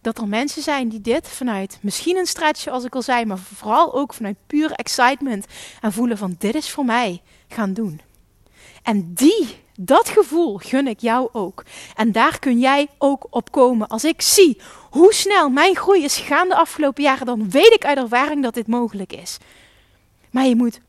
[0.00, 3.38] dat er mensen zijn die dit vanuit misschien een stretch, zoals ik al zei, maar
[3.38, 5.46] vooral ook vanuit pure excitement
[5.80, 8.00] en voelen van dit is voor mij gaan doen.
[8.82, 9.46] En die
[9.80, 11.64] dat gevoel gun ik jou ook.
[11.94, 13.88] En daar kun jij ook op komen.
[13.88, 14.60] Als ik zie
[14.90, 18.54] hoe snel mijn groei is gegaan de afgelopen jaren, dan weet ik uit ervaring dat
[18.54, 19.38] dit mogelijk is.
[20.30, 20.80] Maar je moet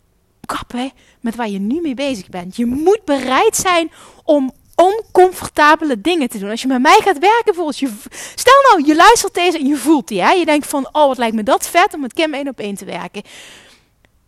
[0.45, 2.55] kappen met waar je nu mee bezig bent.
[2.55, 3.91] Je moet bereid zijn
[4.23, 6.49] om oncomfortabele dingen te doen.
[6.49, 7.91] Als je met mij gaat werken, volgens je.
[8.35, 10.21] Stel nou, je luistert deze en je voelt die.
[10.21, 10.31] Hè?
[10.31, 12.75] Je denkt van, oh, wat lijkt me dat vet om met Kim één op één
[12.75, 13.23] te werken.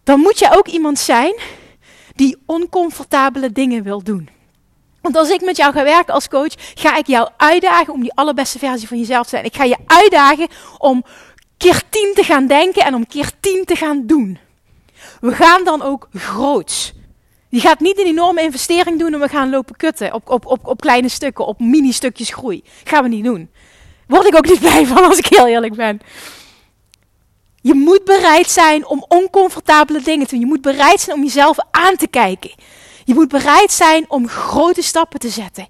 [0.04, 1.40] Dan moet je ook iemand zijn
[2.16, 4.30] die oncomfortabele dingen wil doen.
[5.02, 8.14] Want als ik met jou ga werken als coach, ga ik jou uitdagen om die
[8.14, 9.46] allerbeste versie van jezelf te zijn.
[9.46, 10.48] Ik ga je uitdagen
[10.78, 11.04] om
[11.58, 14.40] keer tien te gaan denken en om keer tien te gaan doen.
[15.20, 16.94] We gaan dan ook groots.
[17.50, 20.68] Je gaat niet een enorme investering doen en we gaan lopen kutten op, op, op,
[20.68, 22.64] op kleine stukken, op mini-stukjes groei.
[22.84, 23.50] Gaan we niet doen.
[24.08, 26.00] Word ik ook niet blij van als ik heel eerlijk ben.
[27.62, 30.44] Je moet bereid zijn om oncomfortabele dingen te doen.
[30.44, 32.52] Je moet bereid zijn om jezelf aan te kijken.
[33.04, 35.68] Je moet bereid zijn om grote stappen te zetten.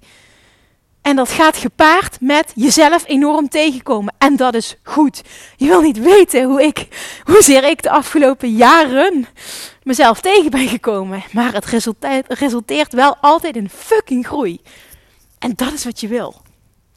[1.02, 4.14] En dat gaat gepaard met jezelf enorm tegenkomen.
[4.18, 5.22] En dat is goed.
[5.56, 6.88] Je wil niet weten hoe ik,
[7.24, 9.26] hoezeer ik de afgelopen jaren
[9.82, 11.22] mezelf tegen ben gekomen.
[11.32, 11.64] Maar het
[12.28, 14.60] resulteert, wel altijd in fucking groei.
[15.38, 16.42] En dat is wat je wil.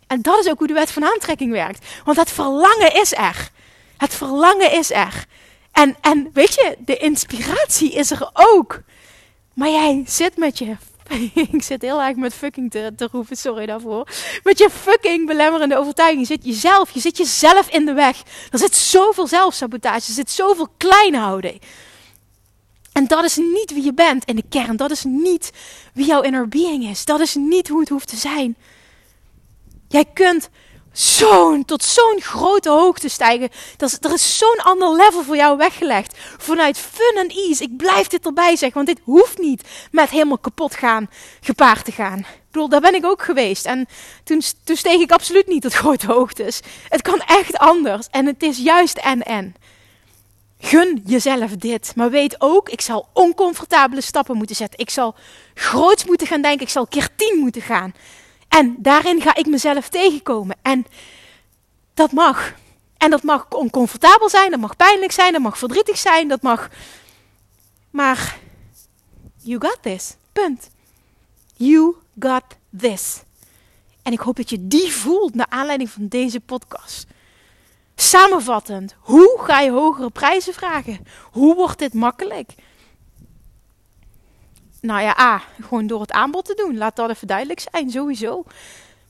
[0.08, 1.86] En dat is ook hoe de wet van aantrekking werkt.
[2.04, 3.50] Want het verlangen is er.
[3.98, 5.26] Het verlangen is er.
[5.72, 8.82] En, en weet je, de inspiratie is er ook.
[9.56, 10.76] Maar jij zit met je.
[11.52, 14.08] Ik zit heel erg met fucking te, te roepen, sorry daarvoor.
[14.44, 16.20] Met je fucking belemmerende overtuiging.
[16.20, 18.24] Je zit jezelf, je zit jezelf in de weg.
[18.52, 21.60] Er zit zoveel zelfsabotage, er zit zoveel klein houden.
[22.92, 24.76] En dat is niet wie je bent in de kern.
[24.76, 25.52] Dat is niet
[25.94, 27.06] wie jouw inner being is.
[27.06, 28.56] Dat is niet hoe het hoeft te zijn.
[29.88, 30.50] Jij kunt
[30.98, 33.50] zo'n, tot zo'n grote hoogte stijgen.
[33.78, 36.18] Dat is, er is zo'n ander level voor jou weggelegd.
[36.38, 37.64] Vanuit fun en ease.
[37.64, 41.10] Ik blijf dit erbij zeggen, want dit hoeft niet met helemaal kapot gaan,
[41.42, 42.20] gepaard te gaan.
[42.20, 43.66] Ik bedoel, daar ben ik ook geweest.
[43.66, 43.88] En
[44.24, 46.60] toen, toen steeg ik absoluut niet tot grote hoogtes.
[46.90, 48.08] Het kan echt anders.
[48.12, 49.56] En het is juist en-en.
[50.60, 51.92] Gun jezelf dit.
[51.96, 54.80] Maar weet ook, ik zal oncomfortabele stappen moeten zetten.
[54.80, 55.16] Ik zal
[55.54, 56.66] groots moeten gaan denken.
[56.66, 57.94] Ik zal keer tien moeten gaan.
[58.56, 60.58] En daarin ga ik mezelf tegenkomen.
[60.62, 60.86] En
[61.94, 62.54] dat mag.
[62.98, 66.70] En dat mag oncomfortabel zijn, dat mag pijnlijk zijn, dat mag verdrietig zijn, dat mag.
[67.90, 68.38] Maar
[69.38, 70.16] you got this.
[70.32, 70.70] Punt.
[71.56, 72.44] You got
[72.78, 73.24] this.
[74.02, 77.08] En ik hoop dat je die voelt naar aanleiding van deze podcast.
[77.96, 81.08] Samenvattend, hoe ga je hogere prijzen vragen?
[81.32, 82.56] Hoe wordt dit makkelijk?
[84.86, 86.78] Nou ja, A, gewoon door het aanbod te doen.
[86.78, 88.44] Laat dat even duidelijk zijn, sowieso.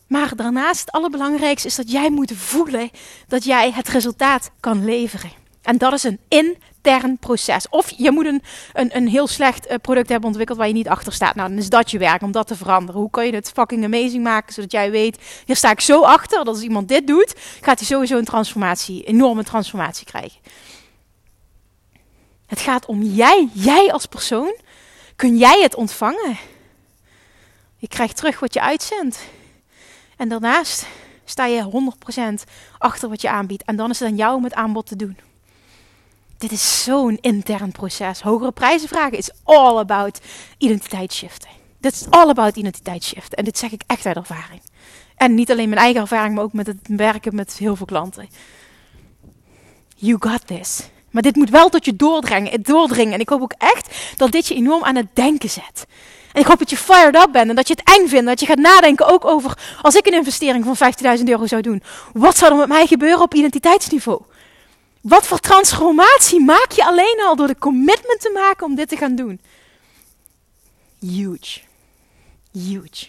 [0.07, 2.89] Maar daarnaast, het allerbelangrijkste is dat jij moet voelen
[3.27, 5.31] dat jij het resultaat kan leveren.
[5.61, 7.69] En dat is een intern proces.
[7.69, 8.41] Of je moet een,
[8.73, 11.35] een, een heel slecht eh, product hebben ontwikkeld waar je niet achter staat.
[11.35, 13.01] Nou, dan is dat je werk om dat te veranderen.
[13.01, 16.37] Hoe kan je het fucking amazing maken, zodat jij weet, hier sta ik zo achter,
[16.37, 20.39] dat als iemand dit doet, gaat hij sowieso een transformatie, enorme transformatie krijgen.
[22.45, 24.55] Het gaat om jij, jij als persoon,
[25.15, 26.37] kun jij het ontvangen.
[27.77, 29.19] Je krijgt terug wat je uitzendt.
[30.17, 30.87] En daarnaast
[31.25, 31.91] sta je
[32.47, 33.63] 100% achter wat je aanbiedt.
[33.63, 35.17] En dan is het aan jou om het aanbod te doen.
[36.37, 38.21] Dit is zo'n intern proces.
[38.21, 40.19] Hogere prijzen vragen is all about
[40.57, 41.49] identiteitsshiften.
[41.77, 43.37] Dit is all about identiteitsshiften.
[43.37, 44.61] En dit zeg ik echt uit ervaring.
[45.15, 48.29] En niet alleen mijn eigen ervaring, maar ook met het werken met heel veel klanten.
[49.95, 50.89] You got this.
[51.15, 53.13] Maar dit moet wel tot je doordringen, doordringen.
[53.13, 55.85] En ik hoop ook echt dat dit je enorm aan het denken zet.
[56.33, 58.25] En ik hoop dat je fired up bent en dat je het eng vindt.
[58.25, 61.83] Dat je gaat nadenken ook over, als ik een investering van 15.000 euro zou doen.
[62.13, 64.21] Wat zou er met mij gebeuren op identiteitsniveau?
[65.01, 68.97] Wat voor transformatie maak je alleen al door de commitment te maken om dit te
[68.97, 69.41] gaan doen?
[70.99, 71.59] Huge.
[72.51, 73.07] Huge.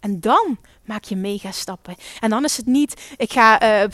[0.00, 1.94] En dan maak je mega stappen.
[2.20, 3.90] En dan is het niet, ik ga, uh,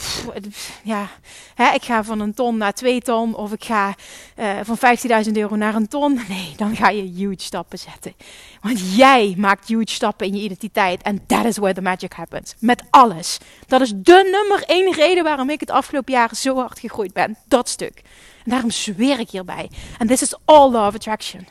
[0.83, 1.09] ja,
[1.55, 3.95] hè, ik ga van een ton naar twee ton of ik ga
[4.37, 4.79] uh, van
[5.27, 6.21] 15.000 euro naar een ton.
[6.29, 8.15] Nee, dan ga je huge stappen zetten.
[8.61, 11.03] Want jij maakt huge stappen in je identiteit.
[11.03, 12.55] En that is where the magic happens.
[12.59, 13.39] Met alles.
[13.67, 17.37] Dat is de nummer één reden waarom ik het afgelopen jaren zo hard gegroeid ben.
[17.49, 18.03] Dat stuk.
[18.45, 19.71] En daarom zweer ik hierbij.
[19.99, 21.47] En this is all law of attraction.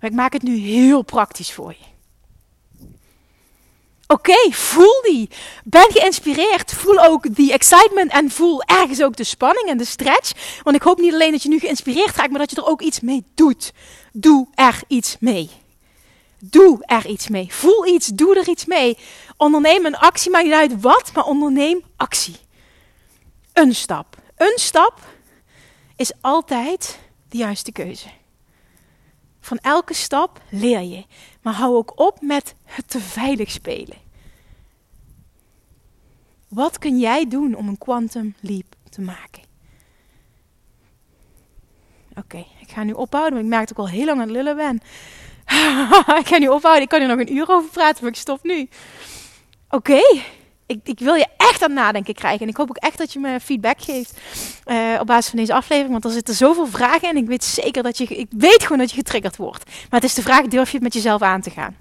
[0.00, 1.89] Ik maak het nu heel praktisch voor je.
[4.12, 5.30] Oké, voel die.
[5.64, 6.72] Ben geïnspireerd.
[6.72, 10.60] Voel ook die excitement en voel ergens ook de spanning en de stretch.
[10.62, 12.80] Want ik hoop niet alleen dat je nu geïnspireerd raakt, maar dat je er ook
[12.80, 13.72] iets mee doet.
[14.12, 15.50] Doe er iets mee.
[16.38, 17.46] Doe er iets mee.
[17.52, 18.98] Voel iets, doe er iets mee.
[19.36, 22.36] Onderneem een actie, maakt niet uit wat, maar onderneem actie.
[23.52, 24.16] Een stap.
[24.36, 25.00] Een stap
[25.96, 26.98] is altijd
[27.28, 28.08] de juiste keuze.
[29.40, 31.04] Van elke stap leer je.
[31.42, 33.96] Maar hou ook op met het te veilig spelen.
[36.48, 39.42] Wat kun jij doen om een quantum leap te maken?
[42.14, 44.36] Oké, ik ga nu ophouden, want ik merk dat ik al heel lang aan het
[44.36, 44.80] lullen ben.
[46.22, 48.42] ik ga nu ophouden, ik kan hier nog een uur over praten, maar ik stop
[48.42, 48.68] nu.
[49.68, 50.00] Oké,
[50.70, 52.40] ik, ik wil je echt aan nadenken krijgen.
[52.40, 54.20] En ik hoop ook echt dat je me feedback geeft
[54.66, 55.92] uh, op basis van deze aflevering.
[55.92, 57.16] Want er zitten zoveel vragen in.
[57.16, 59.64] Ik weet zeker dat je, ik weet gewoon dat je getriggerd wordt.
[59.64, 61.76] Maar het is de vraag, durf je het met jezelf aan te gaan?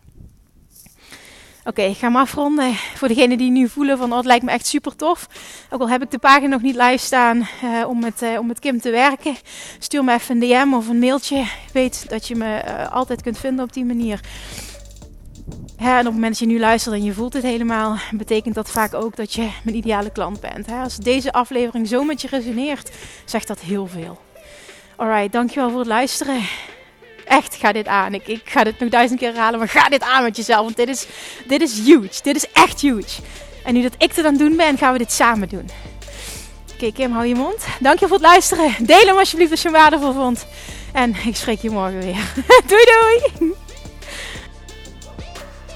[1.63, 2.73] Oké, ik ga hem afronden.
[2.73, 5.27] Voor degenen die nu voelen van, oh, het lijkt me echt super tof.
[5.69, 8.47] Ook al heb ik de pagina nog niet live staan uh, om, met, uh, om
[8.47, 9.35] met Kim te werken.
[9.79, 11.45] Stuur me even een DM of een mailtje.
[11.73, 14.19] Weet dat je me altijd kunt vinden op die manier.
[15.77, 18.71] En op het moment dat je nu luistert en je voelt het helemaal, betekent dat
[18.71, 20.65] vaak ook dat je mijn ideale klant bent.
[20.65, 20.81] Hè?
[20.81, 22.91] Als deze aflevering zo met je resoneert,
[23.25, 24.19] zegt dat heel veel.
[24.95, 26.41] Alright, dankjewel voor het luisteren
[27.29, 28.13] echt, ga dit aan.
[28.13, 30.63] Ik, ik ga dit nog duizend keer herhalen, maar ga dit aan met jezelf.
[30.63, 31.07] Want dit is,
[31.47, 32.21] dit is huge.
[32.21, 33.21] Dit is echt huge.
[33.63, 35.69] En nu dat ik het aan het doen ben, gaan we dit samen doen.
[36.73, 37.65] Oké, Kim, hou je mond.
[37.79, 38.75] Dank je voor het luisteren.
[38.79, 40.45] Deel hem alsjeblieft als je hem waardevol vond.
[40.93, 42.33] En ik spreek je morgen weer.
[42.69, 43.67] doei doei!